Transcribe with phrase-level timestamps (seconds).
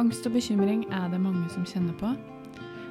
[0.00, 2.14] Angst og bekymring er det mange som kjenner på.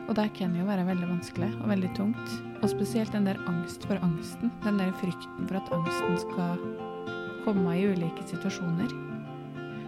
[0.06, 2.35] Og det kan jo være veldig vanskelig og veldig tungt.
[2.62, 4.51] Og spesielt den der angst for angsten.
[4.62, 6.61] Den der frykten for at angsten skal
[7.45, 8.93] komme i ulike situasjoner.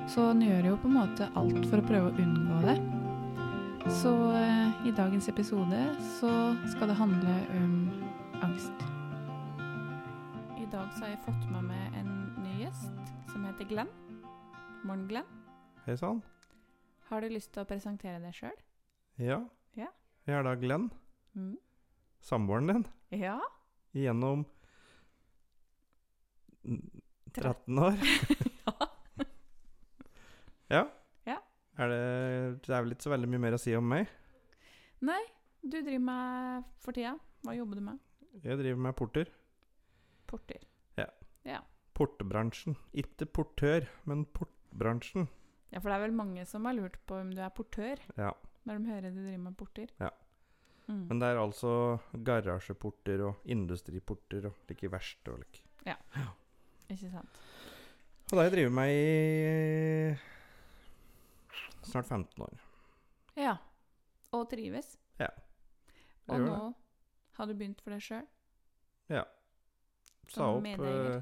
[0.09, 2.77] Så en gjør jo på en måte alt for å prøve å unngå det.
[4.01, 5.85] Så eh, i dagens episode
[6.17, 6.33] så
[6.73, 7.77] skal det handle om
[8.41, 8.85] angst.
[10.57, 13.97] I dag så har jeg fått med meg en ny gjest som heter Glenn.
[14.83, 15.27] Morgen, Glenn.
[15.85, 16.23] Hei sann.
[17.13, 18.55] Har du lyst til å presentere deg sjøl?
[19.21, 19.35] Ja.
[19.77, 19.91] Ja.
[20.25, 20.87] Jeg er da Glenn,
[21.35, 21.57] Mm.
[22.21, 22.85] samboeren din,
[23.21, 23.39] Ja.
[23.93, 24.45] gjennom
[27.33, 27.97] 13 år.
[30.73, 30.83] ja.
[31.25, 31.37] Ja.
[31.77, 32.01] Er det,
[32.65, 34.07] det er vel ikke så veldig mye mer å si om meg.
[35.01, 35.21] Nei,
[35.61, 37.15] du driver med for tida.
[37.43, 37.99] Hva jobber du med?
[38.43, 39.29] Jeg driver med porter.
[40.29, 40.61] Porter.
[40.97, 41.07] Ja.
[41.45, 41.59] ja.
[41.93, 42.77] Portebransjen.
[42.93, 45.27] Ikke portør, men portbransjen.
[45.73, 48.31] Ja, for det er vel mange som har lurt på om du er portør, Ja.
[48.67, 49.89] når de hører du driver med porter.
[49.99, 50.09] Ja.
[50.87, 51.07] Mm.
[51.07, 55.63] Men det er altså garasjeporter og industriporter og like verst og like.
[56.91, 57.39] Ikke sant?
[58.27, 60.17] Og det har jeg drevet med i
[61.87, 62.59] snart 15 år.
[63.39, 63.55] Ja.
[64.33, 64.97] Og trives.
[65.19, 65.27] Ja.
[66.27, 66.73] Jeg Og nå nå
[67.37, 68.27] har du begynt for deg sjøl.
[69.09, 69.25] Sa
[70.39, 71.21] Som opp eh,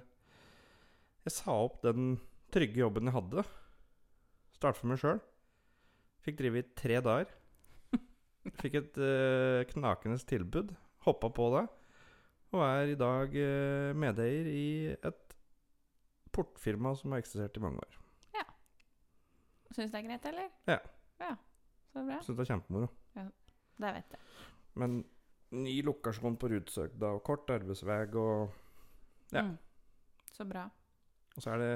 [1.25, 2.19] Jeg sa opp den
[2.53, 3.43] trygge jobben jeg hadde.
[4.62, 5.17] Starte for meg sjøl.
[6.22, 7.30] Fikk drive i tre dager.
[8.62, 10.76] Fikk et uh, knakende tilbud.
[11.02, 11.64] Hoppa på det.
[12.54, 15.34] Og er i dag uh, medeier i et
[16.36, 17.98] portfirma som har eksistert i mange år.
[18.36, 18.44] Ja.
[19.73, 20.52] Syns det er greit, eller?
[20.70, 20.78] Ja.
[21.23, 21.32] Ja,
[21.95, 22.20] Så bra.
[22.22, 22.92] Syns det er kjempemoro.
[23.82, 24.22] Det vet jeg.
[24.78, 25.00] Men
[25.58, 28.54] ny lokasjon på Rudsøgda og kort arbeidsvei og
[29.34, 29.48] Ja.
[29.48, 29.58] Mm.
[30.38, 30.67] Så bra.
[31.36, 31.72] Og så er det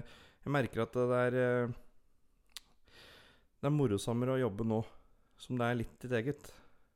[0.46, 1.74] Jeg merker at det er eh,
[3.66, 4.76] Det er morosommere å jobbe nå
[5.42, 6.50] som det er litt ditt eget.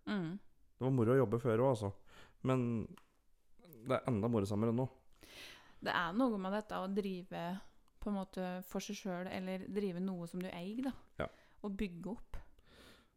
[0.06, 0.36] Mm.
[0.78, 1.89] Det var moro å jobbe før òg, altså.
[2.45, 2.59] Men
[3.89, 4.86] det er enda morosommere nå.
[5.82, 7.42] Det er noe med dette å drive
[7.98, 10.93] på en måte for seg sjøl, eller drive noe som du eier, da.
[11.23, 11.30] Ja.
[11.66, 12.38] Og bygge opp.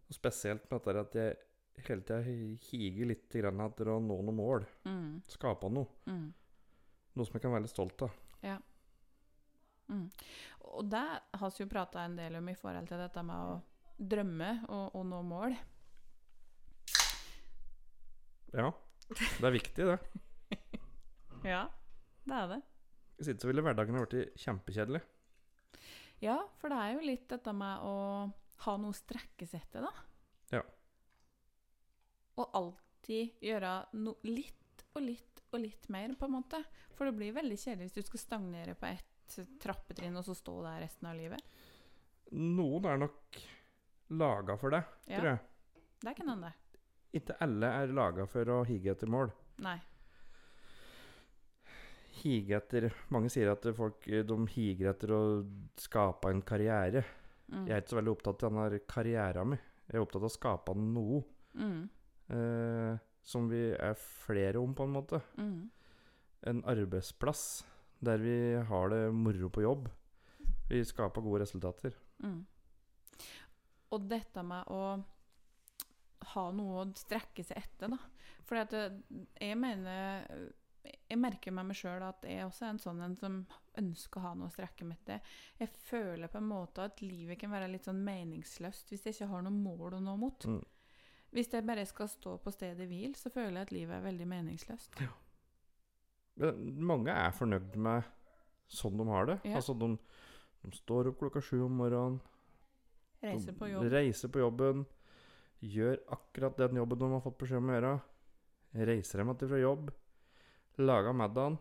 [0.09, 4.41] Og spesielt med dette at jeg hele tida higer litt grann etter å nå noen
[4.41, 4.65] mål.
[4.89, 5.21] Mm.
[5.29, 5.93] Skape noe.
[6.09, 6.31] Mm.
[7.13, 8.17] Noe som jeg kan være litt stolt av.
[9.93, 10.09] Mm.
[10.73, 11.05] Og det
[11.37, 13.59] har vi jo prata en del om i forhold til dette med å
[14.13, 15.57] drømme og, og nå mål.
[18.53, 18.71] Ja.
[19.13, 19.99] Det er viktig, det.
[21.43, 21.65] Ja,
[22.23, 22.61] det er det.
[23.19, 25.01] Hvis ikke så ville hverdagen blitt kjempekjedelig.
[26.23, 27.95] Ja, for det er jo litt dette med å
[28.63, 29.91] ha noe å strekke seg etter, da.
[30.55, 30.63] Ja.
[32.39, 36.63] Og alltid gjøre no litt og litt og litt mer, på en måte.
[36.97, 39.12] For det blir veldig kjedelig hvis du skal stagnere på ett
[39.63, 41.41] trappetrinn og så stå der resten av livet.
[42.33, 43.39] Noen er nok
[44.11, 45.19] laga for det, Ja.
[45.21, 45.39] tror jeg.
[46.03, 46.53] Det kan hende.
[47.15, 49.31] Ikke alle er laga for å hige etter mål.
[49.59, 49.79] Nei.
[52.23, 55.21] Hige etter Mange sier at folk de higer etter å
[55.81, 57.05] skape en karriere.
[57.53, 57.67] Mm.
[57.67, 59.63] Jeg er ikke så veldig opptatt av denne karrieren min.
[59.89, 61.23] Jeg er opptatt av å skape noe
[61.55, 61.89] Mm.
[62.31, 65.21] eh, som vi er flere om, på en måte.
[65.37, 65.71] Mm.
[66.45, 67.63] En arbeidsplass
[68.03, 68.37] der vi
[68.69, 69.89] har det moro på jobb.
[70.69, 71.95] Vi skaper gode resultater.
[72.23, 72.41] Mm.
[73.93, 74.83] Og dette med å
[76.33, 77.99] ha noe å strekke seg etter, da.
[78.47, 80.51] For jeg mener
[80.83, 83.35] Jeg merker med meg sjøl at jeg også er en sånn en som
[83.79, 85.21] ønsker å ha noe å strekke meg etter.
[85.61, 89.29] Jeg føler på en måte at livet kan være litt sånn meningsløst hvis jeg ikke
[89.31, 90.49] har noe mål å nå mot.
[90.51, 90.59] Mm.
[91.33, 94.27] Hvis jeg bare skal stå på stedet hvil, så føler jeg at livet er veldig
[94.35, 94.99] meningsløst.
[94.99, 95.13] Men
[96.37, 98.05] mange er fornøyd med
[98.73, 99.39] sånn de har det.
[99.45, 99.57] Ja.
[99.61, 99.91] Altså, de,
[100.63, 102.21] de står opp klokka sju om morgenen.
[103.23, 103.85] Reiser på jobb.
[103.93, 104.87] Reiser på jobben.
[105.63, 107.93] Gjør akkurat den jobben de har fått beskjed om å gjøre.
[108.89, 109.93] Reiser hjem igjen fra jobb.
[110.83, 111.59] Lager middagen.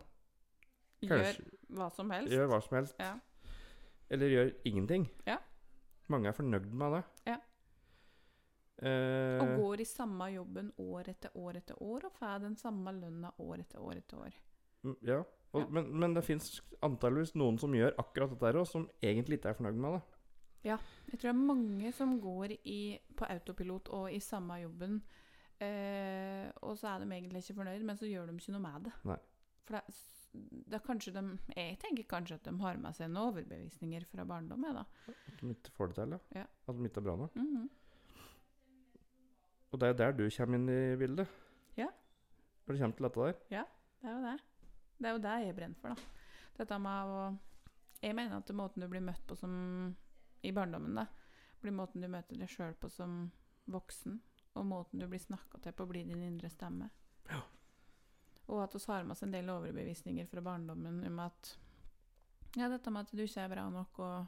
[1.02, 1.38] Gjør
[1.76, 2.32] hva som helst.
[2.32, 2.98] gjør hva som helst.
[2.98, 3.12] Ja.
[4.12, 5.06] Eller gjør ingenting.
[5.28, 5.38] Ja.
[6.10, 7.02] Mange er fornøyd med det.
[7.30, 7.36] Ja.
[8.82, 12.90] Eh, Og går i samme jobben år etter år etter år, og får den samme
[12.96, 14.40] lønna år etter år etter år.
[14.84, 15.22] Mm, ja.
[15.52, 15.66] Og, Ja.
[15.68, 19.50] Men, men det fins antageligvis noen som gjør akkurat dette her òg, som egentlig ikke
[19.52, 20.02] er fornøyd med det.
[20.64, 20.78] Ja.
[21.10, 22.78] Jeg tror det er mange som går i,
[23.18, 25.02] på autopilot og i samme jobben,
[25.60, 28.86] eh, og så er de egentlig ikke fornøyd, men så gjør de ikke noe med
[28.88, 28.92] det.
[29.10, 29.18] Nei.
[29.66, 29.98] For det,
[30.70, 31.22] det er kanskje de,
[31.54, 34.74] jeg tenker kanskje at de har med seg noen overbevisninger fra barndommen.
[34.80, 34.86] da.
[35.12, 36.16] At de ikke får det til.
[36.38, 36.46] Ja.
[36.66, 37.36] At de ikke er bra nok.
[37.36, 37.68] Mhm.
[39.72, 41.28] Og det er der du kommer inn i bildet.
[41.76, 41.86] Ja.
[42.66, 43.38] Når det kommer til dette der.
[43.50, 43.62] Ja,
[44.02, 44.40] Det er jo det.
[44.98, 45.96] Det er jo det jeg brenner for, da.
[46.58, 47.22] Dette med å
[48.02, 49.52] Jeg mener at måten du blir møtt på som
[50.42, 51.04] i barndommen, da,
[51.62, 53.30] blir måten du møter deg sjøl på som
[53.70, 54.16] voksen,
[54.58, 56.88] og måten du blir snakka til på, blir din indre stemme.
[57.30, 57.38] Ja.
[58.50, 61.52] Og at vi har med oss en del overbevisninger fra barndommen om at
[62.58, 64.26] Ja, dette med at du ikke er bra nok, og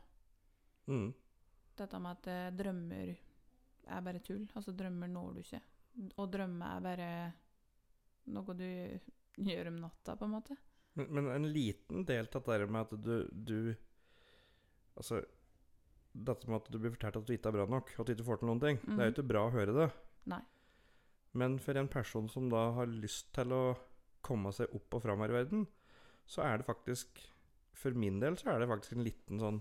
[0.87, 1.13] Mm.
[1.77, 3.17] dette med at eh, drømmer
[3.89, 4.47] er bare tull.
[4.55, 5.61] Altså, drømmer når du ikke.
[6.17, 7.11] Og drømme er bare
[8.27, 9.01] noe du
[9.51, 10.57] gjør om natta, på en måte.
[10.95, 13.75] Men, men en liten del av det med at du, du
[14.97, 15.25] Altså
[16.15, 18.25] Dette med at du blir fortalt at du ikke er bra nok, at du ikke
[18.29, 18.77] får til noen ting.
[18.79, 19.15] Det er jo Mhm.
[19.17, 19.89] ikke bra å høre det.
[20.31, 20.39] Nei.
[21.35, 23.77] Men for en person som da har lyst til å
[24.23, 25.67] komme seg opp og fram her i verden,
[26.27, 27.19] så er det faktisk
[27.75, 29.61] For min del så er det faktisk en liten sånn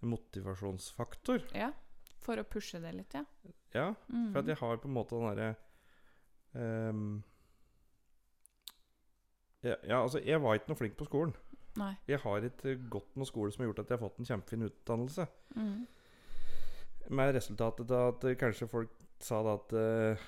[0.00, 1.42] motivasjonsfaktor.
[1.54, 1.72] Ja.
[2.24, 3.24] For å pushe det litt, ja.
[3.74, 4.32] Ja, Mm.
[4.32, 5.56] for at jeg har på en måte den derre
[6.54, 7.22] ehm,
[9.64, 11.34] ja, ja, altså, jeg var ikke noe flink på skolen.
[11.80, 11.94] Nei.
[12.06, 14.68] Jeg har ikke gått noe skole som har gjort at jeg har fått en kjempefin
[14.68, 15.26] utdannelse.
[15.56, 15.82] Mhm.
[17.14, 20.22] Med resultatet av at eh, kanskje folk sa da at uh,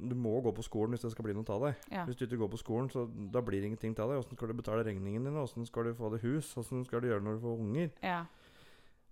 [0.00, 1.82] du må gå på skolen hvis det skal bli noe av deg.
[1.92, 2.04] Ja.
[2.08, 4.22] Hvis du ikke går på skolen, så da blir det ingenting av deg.
[4.22, 5.42] Åssen skal du betale regningene dine?
[5.42, 6.54] Åssen skal du få deg hus?
[6.56, 7.90] Åssen skal du gjøre når du får unger?
[8.04, 8.22] ja.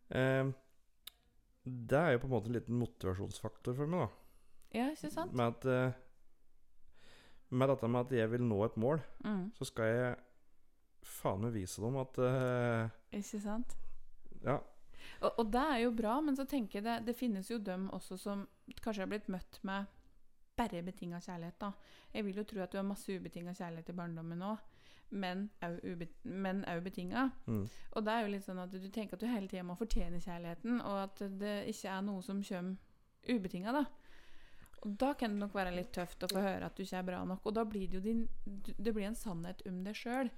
[0.07, 0.55] Uh,
[1.67, 4.27] det er jo på en måte en liten motivasjonsfaktor for meg, da.
[4.77, 5.33] Ja, ikke sant?
[5.35, 5.97] Med at eh,
[7.51, 9.51] Med dette med at jeg vil nå et mål, Mm.
[9.55, 10.17] så skal jeg
[11.07, 13.77] faen meg vise dem at uh, Ikke sant?
[14.45, 14.57] Ja.
[15.21, 17.89] Og, og det er jo bra, men så tenker jeg det, det finnes jo dem
[17.95, 18.47] også som
[18.83, 19.87] kanskje har blitt møtt med
[20.57, 21.59] bare betinga kjærlighet.
[21.61, 21.71] da.
[22.15, 24.59] Jeg vil jo tro at du har masse ubetinga kjærlighet i barndommen òg,
[25.11, 27.31] men òg betinga.
[27.47, 27.69] Mm.
[27.93, 30.21] Og det er jo litt sånn at du tenker at du hele tida må fortjene
[30.21, 32.77] kjærligheten, og at det ikke er noe som kommer
[33.29, 33.85] ubetinga, da.
[34.85, 37.07] Og da kan det nok være litt tøft å få høre at du ikke er
[37.09, 37.47] bra nok.
[37.49, 38.29] Og da blir det jo din,
[38.77, 40.31] det blir en sannhet om deg sjøl.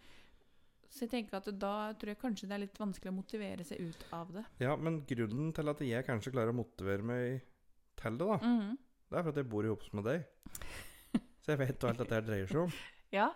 [0.88, 3.80] Så jeg tenker at da tror jeg kanskje det er litt vanskelig å motivere seg
[3.90, 4.44] ut av det.
[4.62, 7.42] ja, men grunnen til at jeg kanskje klarer å motivere meg
[7.98, 8.78] til det, da, Mhm.
[9.10, 10.24] det er for at jeg bor i hop med deg.
[11.42, 12.72] Så jeg vet hva alt dette her dreier seg om.
[13.12, 13.28] Ja,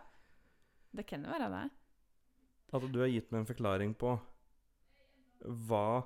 [0.94, 1.70] det kan jo være det.
[2.72, 4.14] At du har gitt meg en forklaring på
[5.44, 6.04] hva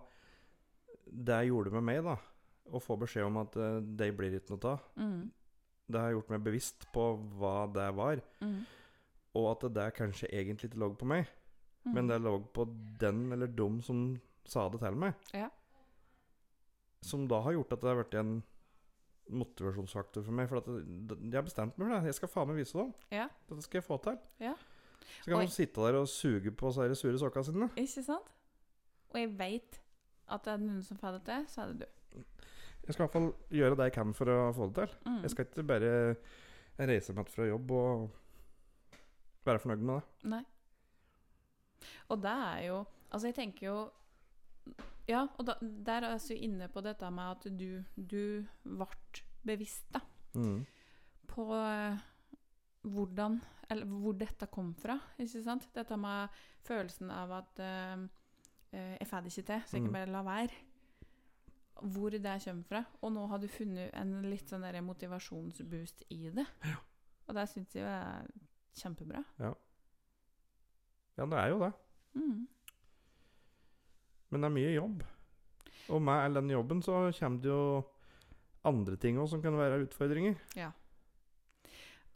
[1.07, 2.17] det gjorde med meg, da.
[2.75, 4.87] Å få beskjed om at uh, det blir ikke noe av.
[4.99, 5.27] Mm.
[5.87, 7.05] Det har gjort meg bevisst på
[7.39, 8.57] hva det var, mm.
[9.39, 11.29] og at det kanskje egentlig ikke lå på meg,
[11.85, 11.93] mm.
[11.95, 12.67] men det lå på
[12.99, 14.09] den eller dem som
[14.51, 15.15] sa det til meg.
[15.35, 15.47] Ja.
[17.07, 18.35] Som da har gjort at det har blitt en
[19.31, 20.49] motivasjonsfaktor for meg.
[20.51, 22.11] For at jeg har bestemt meg for det.
[22.11, 22.93] Jeg skal faen meg vise dem.
[23.15, 23.29] Ja.
[23.49, 24.19] Dette skal jeg få til.
[24.43, 24.55] Ja.
[25.07, 25.47] Så kan Oi.
[25.47, 27.69] de sitte der og suge på de sure sokkene sine.
[27.77, 28.33] Ikke sant?
[29.13, 29.81] Og jeg veit
[30.27, 31.96] at det er noen som får det til, så er det du.
[32.87, 34.97] Jeg skal i hvert fall gjøre det jeg kan for å få det til.
[35.11, 35.23] Mm.
[35.25, 35.93] Jeg skal ikke bare
[36.91, 38.11] reise meg fra jobb og
[39.47, 40.31] være fornøyd med det.
[40.31, 40.43] Nei.
[42.11, 43.77] Og det er jo Altså, jeg tenker jo
[45.09, 48.89] Ja, og da, der er jeg inne på dette med at du, du ble
[49.47, 50.01] bevisst da,
[50.37, 50.67] Mm.
[51.31, 51.97] på eh,
[52.83, 53.39] hvordan
[53.71, 55.69] Eller hvor dette kom fra, ikke sant?
[55.75, 56.29] Dette med
[56.67, 58.03] følelsen av at uh,
[58.73, 59.97] jeg får det ikke til, så jeg kan Mm.
[59.97, 60.51] bare la være.
[61.83, 62.85] Hvor det kommer fra.
[63.03, 66.47] Og nå har du funnet en litt sånn der motivasjonsboost i det.
[67.29, 68.27] Og det syns jeg er
[68.77, 69.25] kjempebra.
[71.17, 71.73] Ja, det er jo det.
[72.15, 72.47] Mm.
[74.31, 75.05] Men det er mye jobb.
[75.89, 77.85] Og med all den jobben så kommer det jo
[78.67, 80.35] andre ting òg som kan være utfordringer.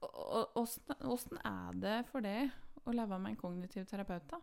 [0.02, 2.50] Og- Åssen er det for deg
[2.86, 4.38] å leve med en kognitiv terapeut, da?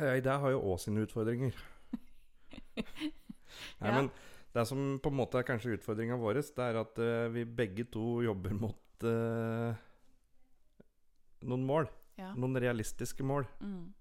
[0.00, 1.52] Eh, Det har jo òg sine utfordringer.
[3.78, 3.94] Nei, Ja.
[4.00, 4.10] men
[4.54, 7.84] det som på en måte er kanskje utfordringa vår, det er at uh, vi begge
[7.92, 9.76] to jobber mot uh,
[11.46, 11.88] noen mål.
[12.18, 12.32] Ja.
[12.34, 13.46] Noen realistiske mål.
[13.62, 13.92] Mm.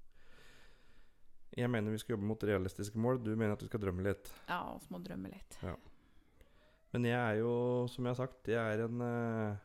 [1.57, 3.19] Jeg mener vi skal jobbe mot realistiske mål.
[3.23, 4.31] Du mener at du skal drømme litt.
[4.49, 5.59] Ja, vi må drømme litt.
[6.93, 7.51] Men jeg er jo,
[7.91, 9.57] som jeg har sagt, jeg er en uh,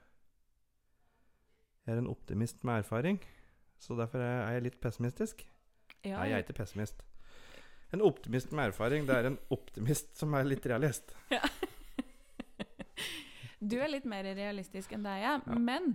[1.86, 3.20] Jeg er en optimist med erfaring.
[3.82, 5.46] Så derfor er er jeg litt pessimistisk.
[6.02, 7.02] Ja, Nei, jeg er ikke pessimist.
[7.92, 11.12] En optimist med erfaring, det er en optimist som er litt realist.
[13.62, 15.54] Du er litt mer realistisk enn deg, jeg Ja.
[15.54, 15.92] men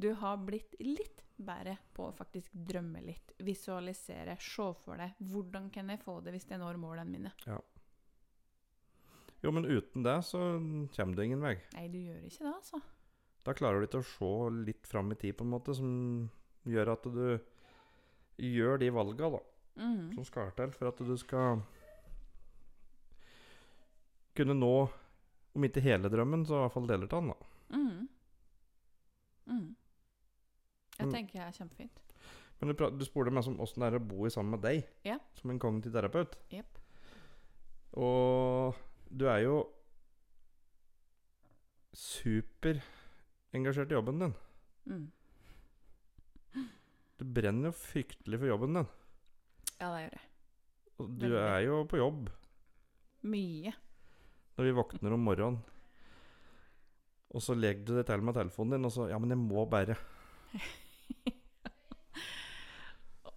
[0.00, 3.34] du har blitt litt bedre på å faktisk drømme litt.
[3.44, 5.12] Visualisere, se for deg.
[5.28, 7.32] Hvordan kan jeg få det hvis jeg når målene mine?
[9.44, 10.38] Jo, men uten det så
[10.96, 11.58] kommer du ingen vei.
[11.76, 12.80] Nei, du gjør ikke det, altså.
[13.44, 14.32] Da klarer du ikke å se
[14.64, 16.30] litt fram i tid, på en måte, som
[16.68, 17.38] gjør at du
[18.40, 19.40] gjør de valga da,
[19.76, 20.12] Mm.
[20.14, 21.62] som skal til for at du skal
[24.36, 24.90] kunne nå,
[25.54, 27.28] om ikke hele drømmen, så i hvert fall deler av den.
[27.28, 27.76] da.
[27.76, 28.08] Mm.
[29.46, 29.76] Mm.
[30.98, 31.12] Jeg Mm.
[31.12, 32.00] tenker jeg er kjempefint.
[32.60, 35.18] Men du, du spurte meg om åssen det er å bo sammen med deg Ja.
[35.34, 36.36] som en kognitiv terapeut.
[36.52, 36.78] Yep.
[37.94, 38.76] Og
[39.10, 39.66] du er jo
[41.92, 44.34] superengasjert i jobben din.
[44.86, 45.10] Mm.
[47.20, 48.86] Du brenner jo fryktelig for jobben din.
[49.80, 50.26] Ja, det gjør jeg.
[51.00, 51.36] Du Veldig.
[51.40, 52.28] er jo på jobb
[53.24, 53.72] Mye.
[54.58, 55.60] når vi våkner om morgenen.
[57.30, 59.64] Og så legger du det til med telefonen din, og så Ja, men jeg må
[59.70, 59.96] bare.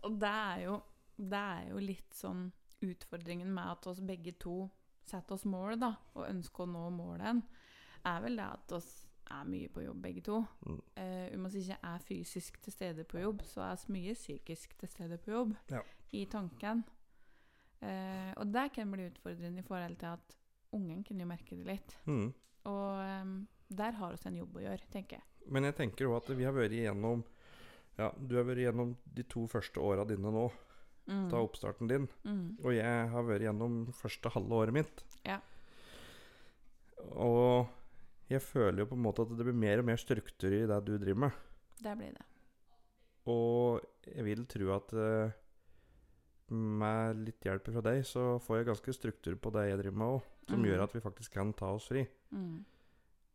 [0.04, 0.82] Og det er jo,
[1.16, 2.48] det er jo litt sånn
[2.84, 4.70] utfordringen med at oss begge to
[5.08, 7.40] setter oss mål, da, og ønsker å nå målet,
[8.04, 8.90] er vel det at oss
[9.32, 10.42] er mye på jobb, begge to.
[10.66, 10.80] Mm.
[10.98, 14.90] Uh, vi ikke er fysisk til stede på jobb, så er vi mye psykisk til
[14.90, 15.56] stede på jobb.
[15.72, 15.82] Ja.
[16.14, 16.84] I tanken.
[17.84, 20.38] Uh, og det kan bli utfordrende i forhold til at
[20.74, 21.98] ungen kan jo merke det litt.
[22.06, 22.34] Mm.
[22.64, 25.26] Og um, der har vi en jobb å gjøre, tenker jeg.
[25.52, 27.26] Men jeg tenker òg at vi har vært igjennom
[27.98, 30.48] Ja, du har vært igjennom de to første åra dine nå,
[31.04, 31.30] Mm.
[31.30, 32.08] ta oppstarten din.
[32.24, 32.58] Mm.
[32.64, 35.04] Og jeg har vært gjennom første halve året mitt.
[35.28, 35.40] Ja.
[37.12, 37.68] Og
[38.34, 40.80] jeg føler jo på en måte at det blir mer og mer struktur i det
[40.88, 41.32] du driver med.
[41.84, 42.26] Det blir det.
[43.32, 45.32] Og jeg vil tro at eh,
[46.54, 50.08] med litt hjelp fra deg, så får jeg ganske struktur på det jeg driver med
[50.18, 50.30] òg.
[50.50, 50.66] Som Mm.
[50.68, 52.06] gjør at vi faktisk kan ta oss fri.
[52.34, 52.66] Mm.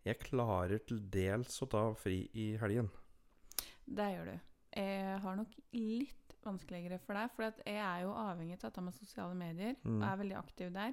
[0.04, 2.90] Jeg klarer til dels å ta fri i helgen.
[3.88, 4.40] Det gjør du.
[4.76, 8.80] Jeg har nok litt vanskeligere for deg, for at jeg er jo avhengig av dette
[8.84, 10.02] med sosiale medier, Mm.
[10.02, 10.92] og er veldig aktiv der.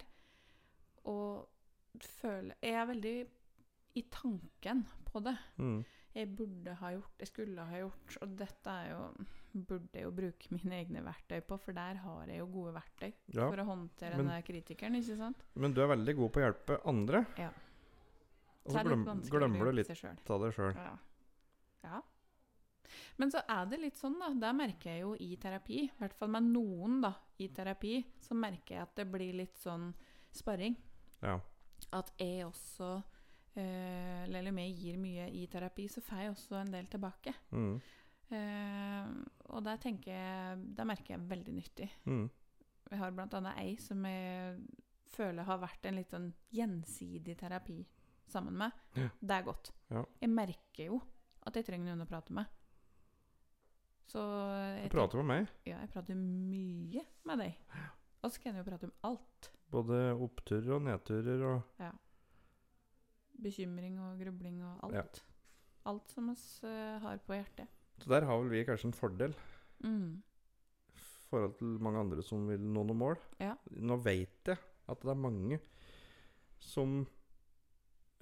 [1.05, 1.47] Og
[1.99, 3.27] føler Jeg er veldig
[3.95, 5.35] i tanken på det.
[5.57, 5.83] Mm.
[6.15, 9.01] Jeg burde ha gjort, jeg skulle ha gjort, og dette er jo
[9.55, 13.13] Burde jeg jo bruke mine egne verktøy på, for der har jeg jo gode verktøy
[13.31, 13.45] Ja.
[13.49, 15.45] for å håndtere men- den kritikeren, ikke sant?
[15.55, 17.25] Men du er veldig god på å hjelpe andre.
[17.37, 17.49] Ja.
[18.65, 19.89] Og Så glem, glemmer du litt
[20.29, 20.75] av det sjøl.
[20.75, 20.97] Ja.
[21.85, 22.01] ja.
[23.17, 24.33] Men så er det litt sånn, da.
[24.33, 28.35] Der merker jeg jo i terapi, i hvert fall med noen da, i terapi, så
[28.37, 29.93] merker jeg at det blir litt sånn
[30.35, 30.75] sparring.
[31.23, 31.39] Ja.
[31.93, 33.03] At jeg også
[33.59, 37.33] eh, om jeg gir mye i terapi, så får jeg også en del tilbake.
[37.51, 37.75] Mm.
[38.35, 39.11] Eh,
[39.53, 41.89] og der tenker jeg Der merker jeg veldig nyttig.
[42.09, 42.25] Mm.
[42.89, 44.57] Jeg har annet ei som jeg
[45.15, 47.79] føler har vært en litt sånn gjensidig terapi
[48.29, 48.71] sammen med.
[48.97, 49.09] Ja.
[49.21, 49.71] Det er godt.
[49.93, 50.03] Ja.
[50.21, 51.01] Jeg merker jo
[51.45, 52.49] at jeg trenger noen å prate med.
[54.09, 55.53] Så jeg, Du prater med meg.
[55.65, 57.55] ja, jeg prater mye med deg.
[58.21, 59.51] Og så kan jeg jo prate om alt.
[59.73, 61.79] Både oppturer og nedturer og
[63.43, 65.19] Bekymring og grubling og alt.
[65.21, 65.31] Ja.
[65.91, 66.35] Alt som vi
[66.69, 67.67] eh, har på hjertet.
[68.01, 69.35] Så der har vel vi kanskje en fordel
[69.83, 70.21] Mm.
[70.95, 73.17] i forhold til mange andre som vil nå noen mål.
[73.43, 73.57] Ja.
[73.75, 75.59] Nå vet jeg at det er mange
[76.63, 77.01] som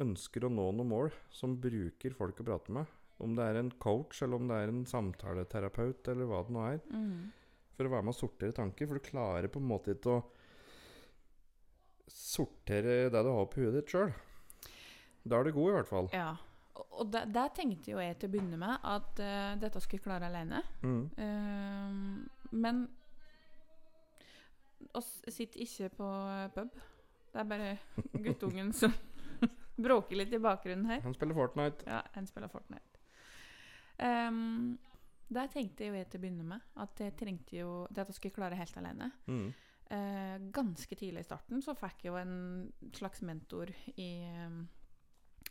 [0.01, 2.89] ønsker å nå noen mål, som bruker folk å prate med.
[3.21, 6.63] Om det er en coach, eller om det er en samtaleterapeut, eller hva det nå
[6.65, 6.79] er.
[6.89, 7.31] Mm.
[7.77, 8.89] For å være med å sortere tanker.
[8.89, 10.23] For du klarer på en måte ikke å
[12.09, 14.11] sortere det du har på huet ditt sjøl.
[15.23, 16.09] Da er du god, i hvert fall.
[16.13, 16.33] Ja.
[16.73, 20.07] Og, der, der tenkte jo jeg til å begynne med at uh, dette skulle jeg
[20.07, 20.63] klare alene.
[20.81, 21.03] Mm.
[21.17, 22.83] Uh, men
[24.97, 26.09] oss sitter ikke på
[26.55, 26.79] pub.
[27.33, 27.69] Det er bare
[28.25, 28.93] guttungen som
[29.85, 31.03] bråker litt i bakgrunnen her.
[31.05, 31.87] Han spiller Fortnite.
[31.89, 32.89] Ja, han spiller Fortnite.
[34.03, 34.77] Um,
[35.33, 38.37] der tenkte jo jeg til å begynne med at jeg trengte jo dette skulle jeg
[38.37, 39.09] klare helt alene.
[39.29, 39.47] Mm.
[39.93, 42.37] Uh, ganske tidlig i starten så fikk jeg jo en
[42.95, 44.09] slags mentor i
[44.45, 44.63] um,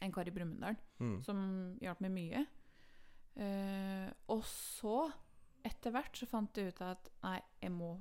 [0.02, 1.16] en kar i Brumunddal Mm.
[1.24, 1.38] som
[1.82, 2.42] hjalp meg mye.
[3.32, 5.06] Uh, og så,
[5.64, 7.94] etter hvert, så fant jeg ut at nei, jeg må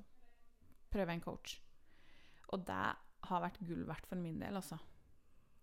[0.91, 1.59] prøve en coach.
[2.51, 2.81] Og det
[3.29, 4.77] har vært gull verdt for min del, altså.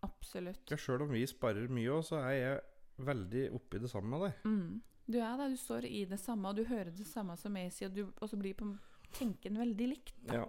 [0.06, 0.62] Absolutt.
[0.70, 2.60] Ja, Sjøl om vi sparer mye òg, så er jeg
[3.08, 4.44] veldig oppi det samme med deg.
[4.48, 4.82] Mm.
[5.08, 7.72] Du er det, du står i det samme, og du hører det samme som jeg
[7.72, 8.70] sier, og du også blir på
[9.16, 10.14] tenken veldig likt.
[10.28, 10.42] Da.
[10.42, 10.48] Ja.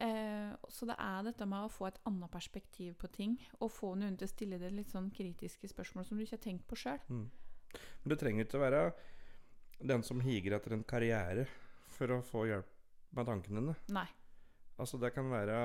[0.00, 3.92] Eh, så det er dette med å få et annet perspektiv på ting, og få
[4.00, 6.78] noen til å stille deg litt sånn kritiske spørsmål som du ikke har tenkt på
[6.80, 7.00] sjøl.
[7.12, 7.26] Mm.
[8.02, 8.84] Men du trenger ikke å være
[9.90, 11.46] den som higer etter en karriere
[11.92, 12.76] for å få hjelp
[13.16, 13.76] med tankene dine.
[13.92, 14.08] Nei.
[14.80, 15.60] Altså, det kan være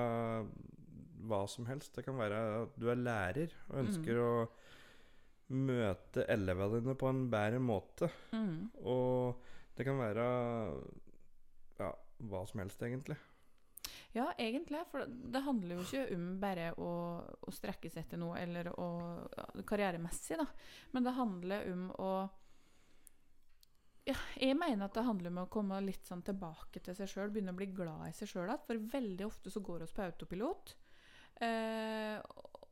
[1.25, 1.93] hva som helst.
[1.95, 4.31] Det kan være at du er lærer og ønsker å
[5.55, 8.09] møte elevene dine på en bedre måte.
[8.35, 8.71] Mm.
[8.83, 9.45] Og
[9.77, 10.25] det kan være
[11.79, 11.91] ja,
[12.31, 13.17] hva som helst, egentlig.
[14.15, 14.79] Ja, egentlig.
[14.91, 18.87] For det handler jo ikke om bare å, å strekke seg etter noe, eller å
[19.67, 20.47] karrieremessig, da.
[20.95, 22.11] Men det handler om å
[24.05, 27.31] ja, Jeg mener at det handler om å komme litt sånn tilbake til seg sjøl,
[27.33, 28.63] begynne å bli glad i seg sjøl igjen.
[28.67, 30.75] For veldig ofte så går vi på autopilot.
[31.43, 32.19] Eh,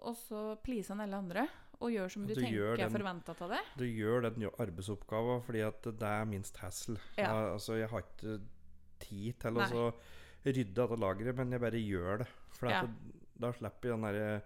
[0.04, 1.48] og så pleaser han alle andre,
[1.84, 3.72] og gjør som du, Du tenker er forventa av deg.
[3.82, 7.02] Du gjør den arbeidsoppgaven fordi at det er minst hassle.
[7.18, 7.34] Ja.
[7.56, 8.38] Altså, jeg har ikke
[9.04, 9.90] tid til å
[10.46, 12.28] rydde dette lageret, men jeg bare gjør det.
[12.58, 12.82] For Ja.
[13.40, 14.42] da slipper jeg den derre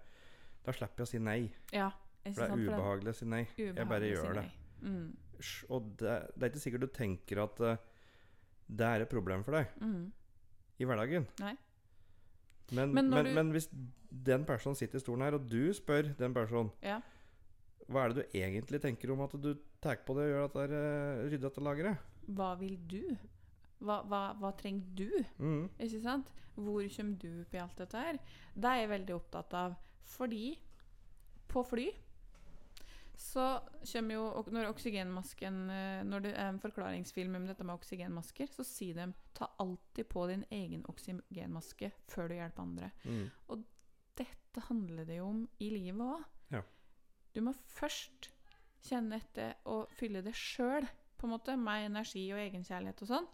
[0.64, 1.50] Da slipper jeg å si nei.
[1.72, 1.90] Ja,
[2.24, 3.44] For det er ubehagelig å si nei.
[3.56, 4.50] ubehagelig Jeg bare gjør si det.
[4.82, 5.16] Mm.
[5.70, 7.76] Og det, det er ikke sikkert du tenker at uh,
[8.68, 10.12] det er et problem for deg Mm.
[10.78, 11.26] i hverdagen.
[11.40, 11.54] Nei.
[12.72, 13.32] Men, Men men, du...
[13.34, 13.68] men, hvis
[14.10, 17.00] den personen sitter i stolen her, og du spør den personen Ja.
[17.88, 20.52] Hva er det du egentlig tenker om at du tar på det og gjør at
[20.58, 21.98] det er uh, ryddig dette lageret?
[22.28, 23.16] Hva vil du?
[23.78, 25.10] Hva, hva, hva trenger du?
[25.38, 25.68] Mm.
[25.78, 26.32] Ikke sant?
[26.58, 28.18] Hvor kommer du opp i alt dette her?
[28.54, 29.76] Det er jeg veldig opptatt av.
[30.08, 30.44] Fordi
[31.48, 31.88] på fly
[33.18, 33.44] så
[33.92, 38.64] kommer jo Når oksygenmasken eh, Når det er en forklaringsfilm om dette med oksygenmasker, så
[38.66, 42.90] sier de ta alltid på din egen oksygenmaske før du hjelper andre.
[43.04, 43.64] Mm.
[44.18, 46.22] Dette handler det jo om i livet òg.
[46.54, 46.62] Ja.
[47.34, 48.30] Du må først
[48.86, 50.86] kjenne etter og fylle det sjøl,
[51.18, 53.28] på en måte, med energi og egenkjærlighet og sånn.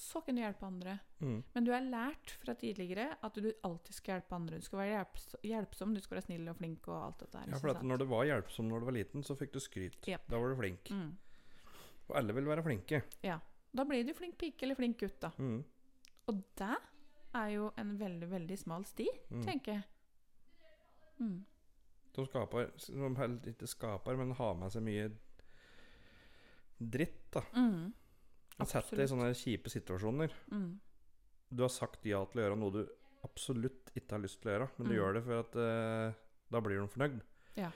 [0.00, 0.94] Så kan du hjelpe andre.
[1.20, 1.42] Mm.
[1.54, 4.56] Men du har lært fra tidligere at du alltid skal hjelpe andre.
[4.62, 5.02] Du skal være
[5.44, 7.50] hjelpsom, du skal være snill og flink og alt dette her.
[7.52, 9.98] Ja, for at når du var hjelpsom når du var liten, så fikk du skryt.
[10.08, 10.24] Yep.
[10.32, 10.88] Da var du flink.
[10.90, 11.10] mm.
[12.10, 13.02] Og alle vil være flinke.
[13.22, 13.36] Ja.
[13.76, 15.30] Da blir du flink pike eller flink gutt, da.
[15.38, 15.60] Mm.
[16.32, 16.72] Og det
[17.38, 19.44] er jo en veldig, veldig smal sti, Mm.
[19.46, 19.82] tenker jeg.
[21.20, 21.44] Mm.
[22.16, 23.14] De skaper Som
[23.46, 25.10] ikke skaper, men har med seg mye
[26.80, 27.42] dritt, da.
[27.54, 27.92] Mm.
[28.60, 30.32] Han sett deg i sånne kjipe situasjoner.
[30.52, 30.70] Mm.
[31.50, 32.82] Du har sagt ja til å gjøre noe du
[33.24, 34.98] absolutt ikke har lyst til å gjøre, men du Mm.
[35.00, 36.14] gjør det for at eh,
[36.50, 37.20] da blir du fornøyd.
[37.56, 37.70] Ja.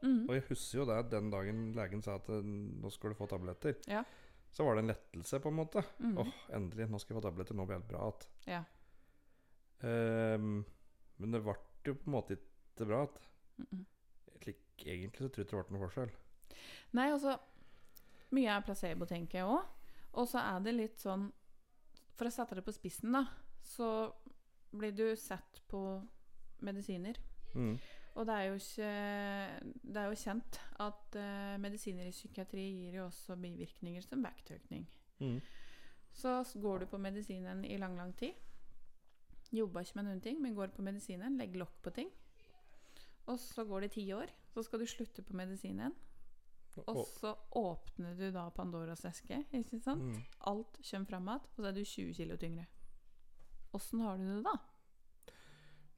[0.00, 0.24] Mm.
[0.24, 3.28] Og jeg husker jo det den dagen legen sa at eh, nå skal du få
[3.28, 3.76] tabletter.
[3.90, 4.04] Ja.
[4.50, 5.84] Så var det en lettelse, på en måte.
[6.00, 6.16] Mhm.
[6.18, 7.58] Åh, endelig, nå skal jeg få tabletter.
[7.58, 8.30] Nå blir det helt bra igjen.
[8.54, 8.62] Ja.
[9.82, 10.64] Ehm,
[11.20, 11.54] men det ble
[11.86, 13.28] jo på en måte ikke bra igjen.
[13.58, 13.84] -mm.
[14.40, 16.10] Slik- Egentlig så tror jeg ikke det ble noen forskjell.
[16.92, 17.38] Nei, altså
[18.30, 19.64] Mye er placebo, tenker jeg òg.
[20.12, 21.32] Og så er det litt sånn
[22.16, 23.24] For å sette det på spissen, da,
[23.62, 24.12] så
[24.76, 26.02] blir du sett på
[26.60, 27.16] medisiner.
[27.54, 27.78] Mm.
[28.14, 28.90] Og det er jo ikke
[29.82, 34.86] Det er jo kjent at uh, medisiner i psykiatri gir jo også bivirkninger som vekttøkning.
[35.20, 35.40] Mm.
[36.12, 38.34] Så går du på medisinen i lang, lang tid.
[39.54, 42.10] Jobber ikke med noen ting, men går på medisinen, legger lokk på ting.
[43.30, 45.94] Og så går det ti år, så skal du slutte på medisinen.
[46.86, 50.04] Og så åpner du da Pandoras eske, ikke sant?
[50.06, 50.20] Mm.
[50.50, 52.66] Alt kommer fram igjen, og så er du 20 kilo tyngre.
[53.74, 54.54] Åssen har du det da?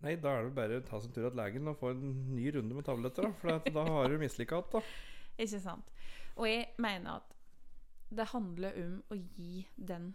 [0.02, 2.48] Nei, da er det bare å ta sin tur til legen og få en ny
[2.56, 3.36] runde med tabletter, da.
[3.38, 4.82] For da har du mislykka igjen, da.
[5.44, 5.92] Ikke sant?
[6.34, 7.38] Og jeg mener at
[8.12, 10.12] det handler om å gi den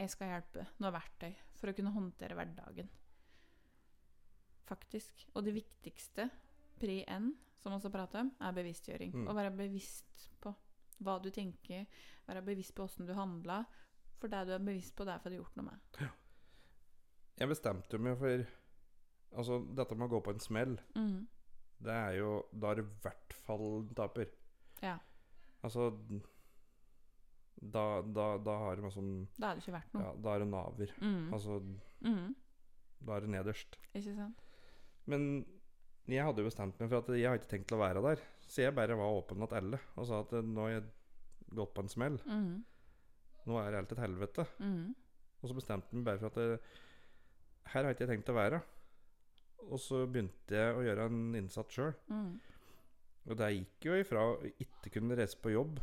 [0.00, 2.88] jeg skal hjelpe, noe verktøy for å kunne håndtere hverdagen.
[4.66, 5.26] Faktisk.
[5.36, 6.28] Og det viktigste,
[6.82, 9.12] pri N, som også prater om, er bevisstgjøring.
[9.14, 9.28] Mm.
[9.30, 10.50] Å være bevisst på
[11.02, 11.86] hva du tenker,
[12.26, 13.66] være bevisst på åssen du handler.
[14.18, 16.02] For det du er bevisst på, det er for du har gjort noe med.
[17.40, 18.44] Jeg bestemte meg for
[19.32, 21.22] Altså, dette med å gå på en smell, Mm.
[21.80, 24.26] det er jo Da er du i hvert fall taper.
[24.82, 24.98] Ja.
[25.64, 25.86] Altså
[27.62, 30.02] Da, da, da har du liksom Da er det ikke verdt noe.
[30.02, 30.94] Ja, da er det naver.
[31.00, 31.32] Mm.
[31.36, 31.60] Altså,
[32.02, 32.34] Mm.
[33.06, 33.76] da er det nederst.
[33.94, 34.40] Ikke sant?
[35.06, 35.28] Men
[36.10, 38.24] jeg hadde jo bestemt meg for at jeg har ikke tenkt til å være der.
[38.48, 40.84] Så jeg bare var åpen mot alle og sa at eh, nå har jeg
[41.54, 42.18] gått på en smell.
[42.26, 42.64] Mm.
[43.46, 44.46] Nå er alt et helvete.
[44.58, 44.94] Mm.
[45.42, 46.60] Og så bestemte jeg meg bare for at det,
[47.72, 48.62] her har ikke jeg tenkt å være.
[49.70, 51.94] Og så begynte jeg å gjøre en innsats sjøl.
[52.10, 52.40] Mm.
[53.30, 55.78] Og det gikk jo ifra å ikke kunne reise på jobb